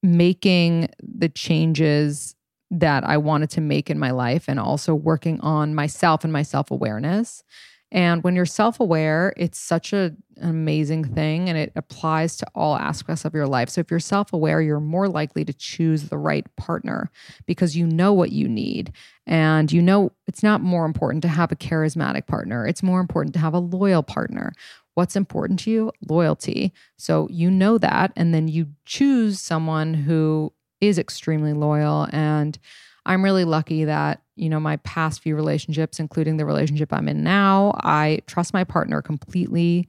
making 0.02 0.88
the 1.00 1.28
changes 1.28 2.34
that 2.70 3.04
I 3.04 3.16
wanted 3.16 3.50
to 3.50 3.60
make 3.60 3.90
in 3.90 3.98
my 3.98 4.10
life 4.10 4.46
and 4.48 4.58
also 4.58 4.94
working 4.94 5.40
on 5.40 5.74
myself 5.74 6.24
and 6.24 6.32
my 6.32 6.42
self 6.42 6.70
awareness. 6.70 7.42
And 7.92 8.24
when 8.24 8.34
you're 8.34 8.46
self 8.46 8.80
aware, 8.80 9.32
it's 9.36 9.58
such 9.58 9.92
a, 9.92 10.14
an 10.36 10.50
amazing 10.50 11.04
thing 11.04 11.48
and 11.48 11.56
it 11.56 11.72
applies 11.76 12.36
to 12.38 12.46
all 12.54 12.76
aspects 12.76 13.24
of 13.24 13.32
your 13.32 13.46
life. 13.46 13.68
So 13.68 13.80
if 13.80 13.90
you're 13.90 14.00
self 14.00 14.32
aware, 14.32 14.60
you're 14.60 14.80
more 14.80 15.08
likely 15.08 15.44
to 15.44 15.52
choose 15.52 16.08
the 16.08 16.18
right 16.18 16.44
partner 16.56 17.10
because 17.46 17.76
you 17.76 17.86
know 17.86 18.12
what 18.12 18.32
you 18.32 18.48
need. 18.48 18.92
And 19.26 19.70
you 19.70 19.80
know 19.80 20.12
it's 20.26 20.42
not 20.42 20.60
more 20.60 20.84
important 20.84 21.22
to 21.22 21.28
have 21.28 21.52
a 21.52 21.56
charismatic 21.56 22.26
partner, 22.26 22.66
it's 22.66 22.82
more 22.82 23.00
important 23.00 23.34
to 23.34 23.40
have 23.40 23.54
a 23.54 23.60
loyal 23.60 24.02
partner. 24.02 24.52
What's 24.94 25.14
important 25.14 25.60
to 25.60 25.70
you? 25.70 25.92
Loyalty. 26.08 26.72
So 26.96 27.28
you 27.30 27.50
know 27.50 27.76
that. 27.78 28.12
And 28.16 28.32
then 28.32 28.48
you 28.48 28.68
choose 28.86 29.38
someone 29.38 29.92
who 29.92 30.52
is 30.80 30.98
extremely 30.98 31.52
loyal. 31.52 32.08
And 32.12 32.58
I'm 33.04 33.22
really 33.22 33.44
lucky 33.44 33.84
that 33.84 34.22
you 34.36 34.48
know, 34.48 34.60
my 34.60 34.76
past 34.78 35.22
few 35.22 35.34
relationships, 35.34 35.98
including 35.98 36.36
the 36.36 36.46
relationship 36.46 36.92
I'm 36.92 37.08
in 37.08 37.24
now, 37.24 37.72
I 37.82 38.20
trust 38.26 38.52
my 38.52 38.64
partner 38.64 39.02
completely. 39.02 39.88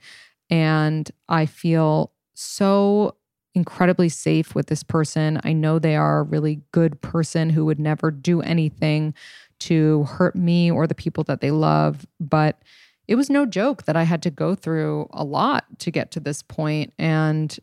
And 0.50 1.10
I 1.28 1.46
feel 1.46 2.14
so 2.34 3.16
incredibly 3.54 4.08
safe 4.08 4.56
with 4.56 4.68
this 4.68 4.84
person. 4.84 5.42
I 5.44 5.52
know 5.52 5.80
they 5.80 5.96
are 5.96 6.20
a 6.20 6.24
really 6.24 6.62
good 6.72 7.02
person 7.02 7.50
who 7.50 7.66
would 7.66 7.80
never 7.80 8.12
do 8.12 8.42
anything 8.42 9.14
to 9.60 10.04
hurt 10.04 10.36
me 10.36 10.72
or 10.72 10.88
the 10.88 10.96
people 10.96 11.24
that 11.26 11.42
they 11.42 11.52
love. 11.52 12.06
But 12.20 12.62
it 13.08 13.16
was 13.16 13.30
no 13.30 13.46
joke 13.46 13.84
that 13.84 13.96
I 13.96 14.04
had 14.04 14.22
to 14.24 14.30
go 14.30 14.54
through 14.54 15.10
a 15.12 15.24
lot 15.24 15.66
to 15.80 15.92
get 15.92 16.12
to 16.12 16.20
this 16.20 16.42
point. 16.42 16.94
And, 17.00 17.58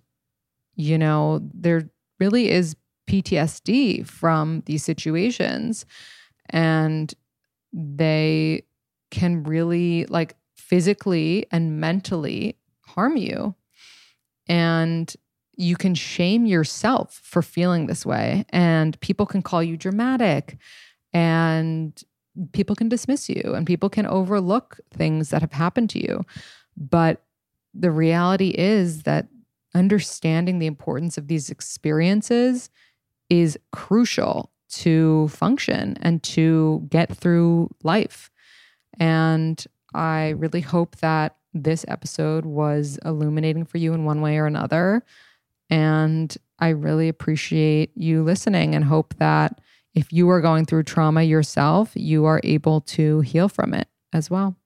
you 0.74 0.98
know, 0.98 1.40
there 1.54 1.88
really 2.18 2.50
is 2.50 2.76
PTSD 3.08 4.06
from 4.06 4.62
these 4.66 4.84
situations. 4.84 5.86
And 6.50 7.12
they 7.72 8.64
can 9.10 9.42
really, 9.42 10.06
like, 10.06 10.36
physically 10.56 11.46
and 11.50 11.80
mentally 11.80 12.56
harm 12.80 13.16
you. 13.16 13.54
And 14.46 15.12
you 15.56 15.76
can 15.76 15.94
shame 15.94 16.46
yourself 16.46 17.20
for 17.22 17.42
feeling 17.42 17.86
this 17.86 18.04
way. 18.04 18.44
And 18.50 18.98
people 19.00 19.26
can 19.26 19.42
call 19.42 19.62
you 19.62 19.76
dramatic. 19.76 20.58
And 21.12 22.02
people 22.52 22.74
can 22.74 22.88
dismiss 22.88 23.28
you 23.28 23.52
and 23.54 23.66
people 23.66 23.88
can 23.88 24.06
overlook 24.06 24.80
things 24.90 25.30
that 25.30 25.40
have 25.40 25.52
happened 25.52 25.90
to 25.90 26.00
you. 26.00 26.24
But 26.76 27.22
the 27.72 27.90
reality 27.90 28.54
is 28.56 29.04
that 29.04 29.28
understanding 29.74 30.58
the 30.58 30.66
importance 30.66 31.18
of 31.18 31.28
these 31.28 31.50
experiences 31.50 32.70
is 33.30 33.58
crucial 33.72 34.50
to 34.82 35.28
function 35.28 35.96
and 36.02 36.22
to 36.22 36.86
get 36.90 37.16
through 37.16 37.70
life. 37.82 38.30
And 38.98 39.64
I 39.94 40.30
really 40.30 40.60
hope 40.60 40.96
that 40.96 41.36
this 41.52 41.84
episode 41.88 42.44
was 42.44 42.98
illuminating 43.04 43.64
for 43.64 43.78
you 43.78 43.94
in 43.94 44.04
one 44.04 44.20
way 44.20 44.38
or 44.38 44.46
another. 44.46 45.04
And 45.70 46.36
I 46.58 46.70
really 46.70 47.08
appreciate 47.08 47.90
you 47.96 48.22
listening 48.22 48.74
and 48.74 48.84
hope 48.84 49.14
that 49.18 49.60
if 49.94 50.12
you 50.12 50.28
are 50.30 50.40
going 50.40 50.66
through 50.66 50.82
trauma 50.84 51.22
yourself, 51.22 51.92
you 51.94 52.24
are 52.24 52.40
able 52.42 52.80
to 52.80 53.20
heal 53.20 53.48
from 53.48 53.74
it 53.74 53.88
as 54.12 54.30
well. 54.30 54.56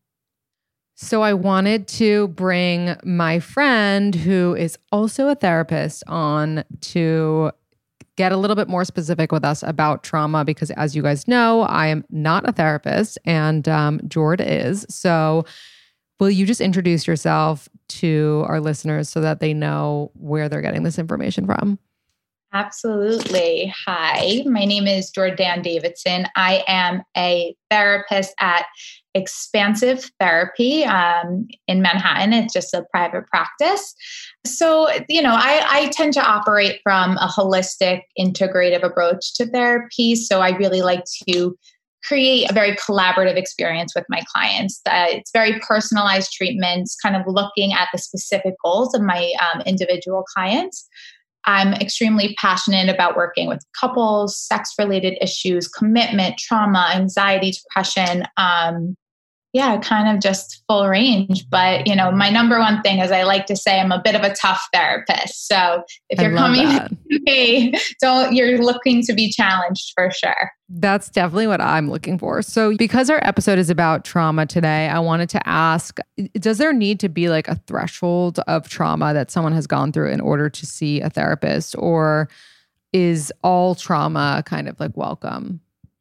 So, 1.01 1.23
I 1.23 1.33
wanted 1.33 1.87
to 1.89 2.27
bring 2.29 2.97
my 3.05 3.39
friend, 3.39 4.13
who 4.17 4.57
is 4.57 4.77
also 4.91 5.29
a 5.29 5.37
therapist, 5.37 6.03
on 6.09 6.65
to 6.81 7.53
get 8.19 8.33
a 8.33 8.37
little 8.37 8.57
bit 8.57 8.69
more 8.69 8.85
specific 8.85 9.31
with 9.31 9.45
us 9.45 9.63
about 9.63 10.03
trauma 10.03 10.45
because, 10.45 10.73
as 10.73 10.97
you 10.97 11.03
guys 11.03 11.29
know, 11.29 11.63
I 11.63 11.87
am 11.87 12.05
not 12.11 12.47
a 12.49 12.53
therapist 12.53 13.17
and 13.25 13.67
um, 13.69 14.01
Jord 14.09 14.41
is. 14.41 14.85
So, 14.91 15.45
will 16.19 16.29
you 16.29 16.45
just 16.45 16.61
introduce 16.61 17.07
yourself 17.07 17.69
to 17.89 18.45
our 18.49 18.61
listeners 18.61 19.09
so 19.09 19.21
that 19.21 19.39
they 19.39 19.55
know 19.55 20.11
where 20.15 20.49
they're 20.49 20.61
getting 20.61 20.83
this 20.83 20.99
information 20.99 21.47
from? 21.47 21.79
Absolutely. 22.55 23.73
Hi, 23.87 24.43
my 24.47 24.65
name 24.65 24.87
is 24.87 25.11
Jordan 25.11 25.61
Davidson. 25.61 26.27
I 26.35 26.65
am 26.67 27.03
a 27.15 27.55
therapist 27.71 28.33
at 28.41 28.65
Expansive 29.13 30.11
Therapy 30.19 30.85
um, 30.85 31.47
in 31.67 31.83
Manhattan. 31.83 32.33
It's 32.33 32.55
just 32.55 32.73
a 32.73 32.87
private 32.91 33.27
practice. 33.27 33.95
So, 34.47 34.89
you 35.11 35.21
know, 35.21 35.35
I, 35.35 35.63
I 35.69 35.89
tend 35.89 36.15
to 36.15 36.23
operate 36.23 36.81
from 36.83 37.19
a 37.19 37.27
holistic, 37.27 38.01
integrative 38.19 38.83
approach 38.83 39.35
to 39.35 39.47
therapy. 39.47 40.15
So, 40.17 40.41
I 40.41 40.57
really 40.57 40.81
like 40.81 41.05
to 41.29 41.55
create 42.03 42.51
a 42.51 42.55
very 42.55 42.75
collaborative 42.77 43.37
experience 43.37 43.93
with 43.95 44.05
my 44.09 44.23
clients. 44.33 44.81
Uh, 44.87 45.07
it's 45.11 45.31
very 45.33 45.61
personalized 45.61 46.33
treatments, 46.33 46.97
kind 46.97 47.17
of 47.17 47.23
looking 47.27 47.75
at 47.75 47.89
the 47.93 47.99
specific 47.99 48.55
goals 48.65 48.95
of 48.95 49.03
my 49.03 49.33
um, 49.43 49.61
individual 49.67 50.25
clients. 50.35 50.89
I'm 51.45 51.73
extremely 51.75 52.35
passionate 52.39 52.89
about 52.89 53.17
working 53.17 53.49
with 53.49 53.65
couples, 53.79 54.39
sex 54.39 54.73
related 54.79 55.17
issues, 55.21 55.69
commitment, 55.69 56.37
trauma, 56.39 56.91
anxiety, 56.95 57.53
depression. 57.53 58.25
Um, 58.37 58.97
yeah, 59.55 59.79
kind 59.79 60.15
of 60.15 60.23
just 60.23 60.63
full 60.69 60.87
range. 60.89 61.49
But, 61.49 61.87
you 61.87 61.97
know, 61.97 62.13
my 62.13 62.29
number 62.29 62.59
one 62.59 62.83
thing 62.83 62.99
is 62.99 63.11
I 63.11 63.23
like 63.23 63.47
to 63.47 63.57
say 63.57 63.81
I'm 63.81 63.93
a 63.93 64.01
bit 64.03 64.15
of 64.15 64.23
a 64.23 64.35
tough 64.35 64.63
therapist. 64.75 65.49
So 65.49 65.85
if 66.11 66.21
you're 66.21 66.37
coming 66.37 66.79
hey, 67.27 67.73
don't 68.01 68.35
you're 68.35 68.59
looking 68.59 69.03
to 69.05 69.15
be 69.15 69.31
challenged 69.31 69.93
for 69.95 70.11
sure. 70.11 70.53
That's 70.69 71.09
definitely 71.09 71.47
what 71.47 71.63
I'm 71.63 71.91
looking 71.91 72.19
for. 72.19 72.43
So, 72.43 72.77
because 72.77 73.09
our 73.09 73.21
episode 73.23 73.59
is 73.59 73.71
about 73.71 74.05
trauma 74.05 74.45
today, 74.45 74.89
I 74.89 74.99
wanted 74.99 75.31
to 75.31 75.49
ask 75.49 75.99
Does 76.35 76.59
there 76.59 76.75
need 76.75 77.01
to 77.01 77.09
be 77.09 77.31
like 77.31 77.49
a 77.49 77.55
threshold 77.67 78.41
of 78.47 78.69
trauma 78.69 79.15
that 79.15 79.31
someone 79.31 79.55
has 79.55 79.67
gone 79.67 79.93
through 79.93 80.11
in 80.11 80.21
order 80.21 80.51
to 80.51 80.67
see 80.67 81.01
a 81.01 81.09
therapist? 81.09 81.75
Or 81.79 82.29
is 82.93 83.33
all 83.43 83.75
trauma 83.75 84.43
kind 84.45 84.69
of 84.69 84.79
like 84.79 84.95
welcome? 84.95 85.61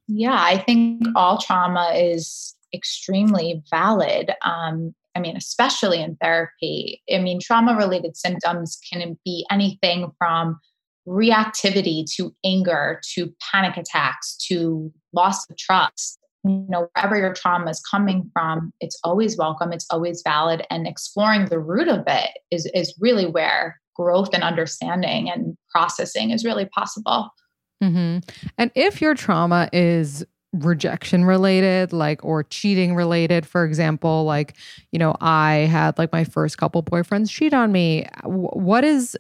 Yeah, 0.10 0.38
I 0.38 0.58
think 0.58 1.06
all 1.16 1.38
trauma 1.38 1.93
is 1.95 2.57
extremely 2.74 3.61
valid. 3.70 4.32
Um, 4.43 4.93
I 5.15 5.20
mean, 5.20 5.36
especially 5.36 6.01
in 6.01 6.15
therapy. 6.22 7.01
I 7.11 7.18
mean, 7.18 7.39
trauma 7.41 7.76
related 7.76 8.15
symptoms 8.15 8.78
can 8.91 9.18
be 9.26 9.45
anything 9.49 10.11
from 10.18 10.59
reactivity 11.07 12.05
to 12.18 12.36
anger 12.45 13.01
to 13.13 13.34
panic 13.51 13.78
attacks 13.78 14.36
to 14.47 14.91
loss 15.13 15.49
of 15.49 15.57
trust 15.57 16.20
you 16.43 16.65
know 16.70 16.88
wherever 16.93 17.18
your 17.18 17.34
trauma 17.34 17.70
is 17.70 17.82
coming 17.89 18.30
from 18.34 18.74
it's 18.82 18.99
always 19.03 19.38
welcome 19.38 19.72
it's 19.72 19.86
always 19.89 20.22
valid 20.24 20.65
and 20.70 20.86
exploring 20.86 21.45
the 21.45 21.59
root 21.59 21.88
of 21.88 22.03
it 22.07 22.32
is 22.51 22.70
is 22.74 22.93
really 22.99 23.26
where 23.26 23.80
growth 23.95 24.30
and 24.34 24.43
understanding 24.43 25.30
and 25.30 25.57
processing 25.72 26.32
is 26.32 26.43
really 26.43 26.65
possible 26.65 27.30
mm-hmm. 27.82 28.20
and 28.57 28.72
if 28.76 29.01
your 29.01 29.15
trauma 29.15 29.70
is 29.72 30.26
rejection 30.54 31.26
related 31.26 31.91
like 31.91 32.24
or 32.24 32.41
cheating 32.41 32.95
related 32.95 33.45
for 33.45 33.66
example 33.66 34.24
like 34.24 34.56
you 34.91 34.98
know 34.98 35.14
i 35.20 35.68
had 35.70 35.98
like 35.98 36.12
my 36.14 36.24
first 36.24 36.58
couple 36.58 36.82
boyfriends 36.82 37.30
cheat 37.30 37.54
on 37.54 37.72
me 37.72 38.08
what 38.24 38.84
is 38.84 39.18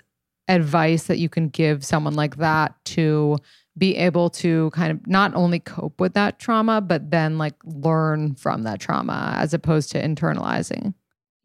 advice 0.47 1.03
that 1.03 1.17
you 1.17 1.29
can 1.29 1.49
give 1.49 1.83
someone 1.83 2.13
like 2.13 2.37
that 2.37 2.73
to 2.85 3.37
be 3.77 3.95
able 3.95 4.29
to 4.29 4.69
kind 4.71 4.91
of 4.91 5.05
not 5.07 5.33
only 5.35 5.59
cope 5.59 5.99
with 5.99 6.13
that 6.13 6.39
trauma, 6.39 6.81
but 6.81 7.11
then 7.11 7.37
like 7.37 7.55
learn 7.63 8.35
from 8.35 8.63
that 8.63 8.79
trauma 8.79 9.33
as 9.37 9.53
opposed 9.53 9.91
to 9.91 10.01
internalizing? 10.01 10.93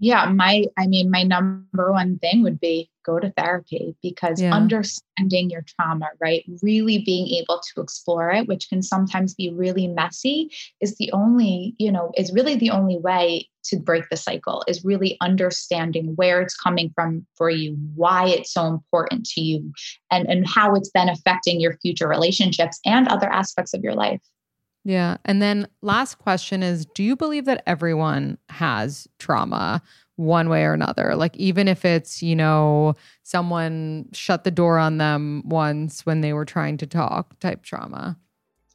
Yeah, 0.02 0.24
my, 0.24 0.64
I 0.76 0.88
mean, 0.88 1.12
my 1.12 1.22
number 1.22 1.92
one 1.92 2.18
thing 2.18 2.42
would 2.42 2.58
be 2.58 2.90
go 3.04 3.20
to 3.20 3.30
therapy 3.36 3.94
because 4.02 4.42
yeah. 4.42 4.52
understanding 4.52 5.48
your 5.48 5.62
trauma, 5.62 6.08
right? 6.20 6.44
Really 6.60 6.98
being 6.98 7.28
able 7.40 7.62
to 7.72 7.80
explore 7.80 8.32
it, 8.32 8.48
which 8.48 8.68
can 8.68 8.82
sometimes 8.82 9.32
be 9.32 9.52
really 9.52 9.86
messy, 9.86 10.50
is 10.80 10.96
the 10.96 11.12
only, 11.12 11.76
you 11.78 11.92
know, 11.92 12.10
is 12.16 12.32
really 12.32 12.56
the 12.56 12.70
only 12.70 12.98
way 12.98 13.48
to 13.66 13.78
break 13.78 14.08
the 14.10 14.16
cycle, 14.16 14.64
is 14.66 14.84
really 14.84 15.16
understanding 15.20 16.14
where 16.16 16.42
it's 16.42 16.56
coming 16.56 16.90
from 16.96 17.24
for 17.36 17.48
you, 17.48 17.76
why 17.94 18.26
it's 18.26 18.52
so 18.52 18.66
important 18.66 19.24
to 19.26 19.40
you, 19.40 19.72
and, 20.10 20.28
and 20.28 20.48
how 20.48 20.74
it's 20.74 20.90
then 20.96 21.10
affecting 21.10 21.60
your 21.60 21.78
future 21.78 22.08
relationships 22.08 22.80
and 22.84 23.06
other 23.06 23.32
aspects 23.32 23.72
of 23.72 23.84
your 23.84 23.94
life. 23.94 24.20
Yeah. 24.84 25.18
And 25.24 25.40
then 25.40 25.68
last 25.80 26.18
question 26.18 26.62
is 26.62 26.86
Do 26.86 27.02
you 27.02 27.16
believe 27.16 27.44
that 27.44 27.62
everyone 27.66 28.38
has 28.48 29.06
trauma? 29.18 29.82
one 30.16 30.48
way 30.48 30.64
or 30.64 30.72
another. 30.72 31.14
Like, 31.16 31.36
even 31.36 31.68
if 31.68 31.84
it's, 31.84 32.22
you 32.22 32.36
know, 32.36 32.94
someone 33.22 34.08
shut 34.12 34.44
the 34.44 34.50
door 34.50 34.78
on 34.78 34.98
them 34.98 35.42
once 35.46 36.04
when 36.06 36.20
they 36.20 36.32
were 36.32 36.44
trying 36.44 36.76
to 36.78 36.86
talk 36.86 37.38
type 37.40 37.62
trauma. 37.62 38.18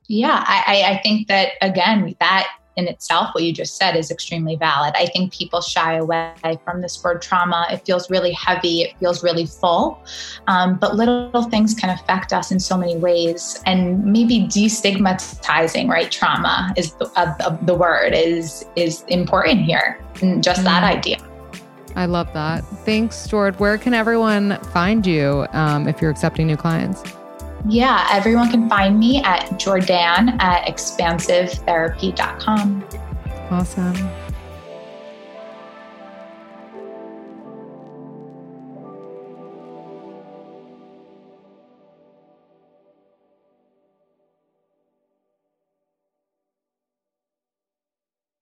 Yeah, 0.08 0.44
I, 0.48 0.84
I 0.94 1.02
think 1.04 1.28
that, 1.28 1.54
again, 1.62 2.16
that 2.20 2.48
in 2.78 2.88
itself, 2.88 3.34
what 3.34 3.44
you 3.44 3.52
just 3.52 3.76
said 3.76 3.96
is 3.96 4.12
extremely 4.12 4.56
valid. 4.56 4.94
I 4.96 5.08
think 5.08 5.34
people 5.34 5.62
shy 5.62 5.96
away 5.96 6.34
from 6.64 6.82
this 6.82 7.04
word 7.04 7.22
trauma. 7.22 7.68
It 7.72 7.86
feels 7.86 8.10
really 8.10 8.32
heavy, 8.32 8.84
it 8.84 8.98
feels 9.00 9.24
really 9.24 9.48
full. 9.48 10.00
Um, 10.48 10.78
but 10.78 10.96
little 10.96 11.44
things 11.44 11.74
can 11.74 11.90
affect 11.90 12.32
us 12.34 12.52
in 12.52 12.60
so 12.60 12.78
many 12.78 12.96
ways. 12.96 13.62
And 13.66 14.06
maybe 14.06 14.42
destigmatizing, 14.42 15.90
right? 15.90 16.12
Trauma 16.12 16.74
is 16.78 16.94
the, 16.94 17.06
uh, 17.16 17.58
the 17.64 17.76
word 17.76 18.14
is 18.14 18.66
is 18.76 19.04
important 19.08 19.62
here. 19.62 20.00
And 20.22 20.44
just 20.44 20.62
mm. 20.62 20.66
that 20.66 20.84
idea. 20.84 21.18
I 21.96 22.06
love 22.06 22.32
that. 22.34 22.64
Thanks, 22.86 23.16
Stuart. 23.16 23.60
Where 23.60 23.80
can 23.80 23.96
everyone 23.96 24.60
find 24.66 25.06
you 25.06 25.48
um, 25.52 25.88
if 25.88 26.00
you're 26.00 26.12
accepting 26.12 26.46
new 26.46 26.58
clients? 26.58 27.02
Yeah, 27.68 28.08
everyone 28.12 28.52
can 28.52 28.70
find 28.70 29.00
me 29.00 29.24
at 29.24 29.58
Jordan 29.60 30.38
at 30.40 30.68
expansivetherapy.com. 30.68 32.86
Awesome. 33.50 34.27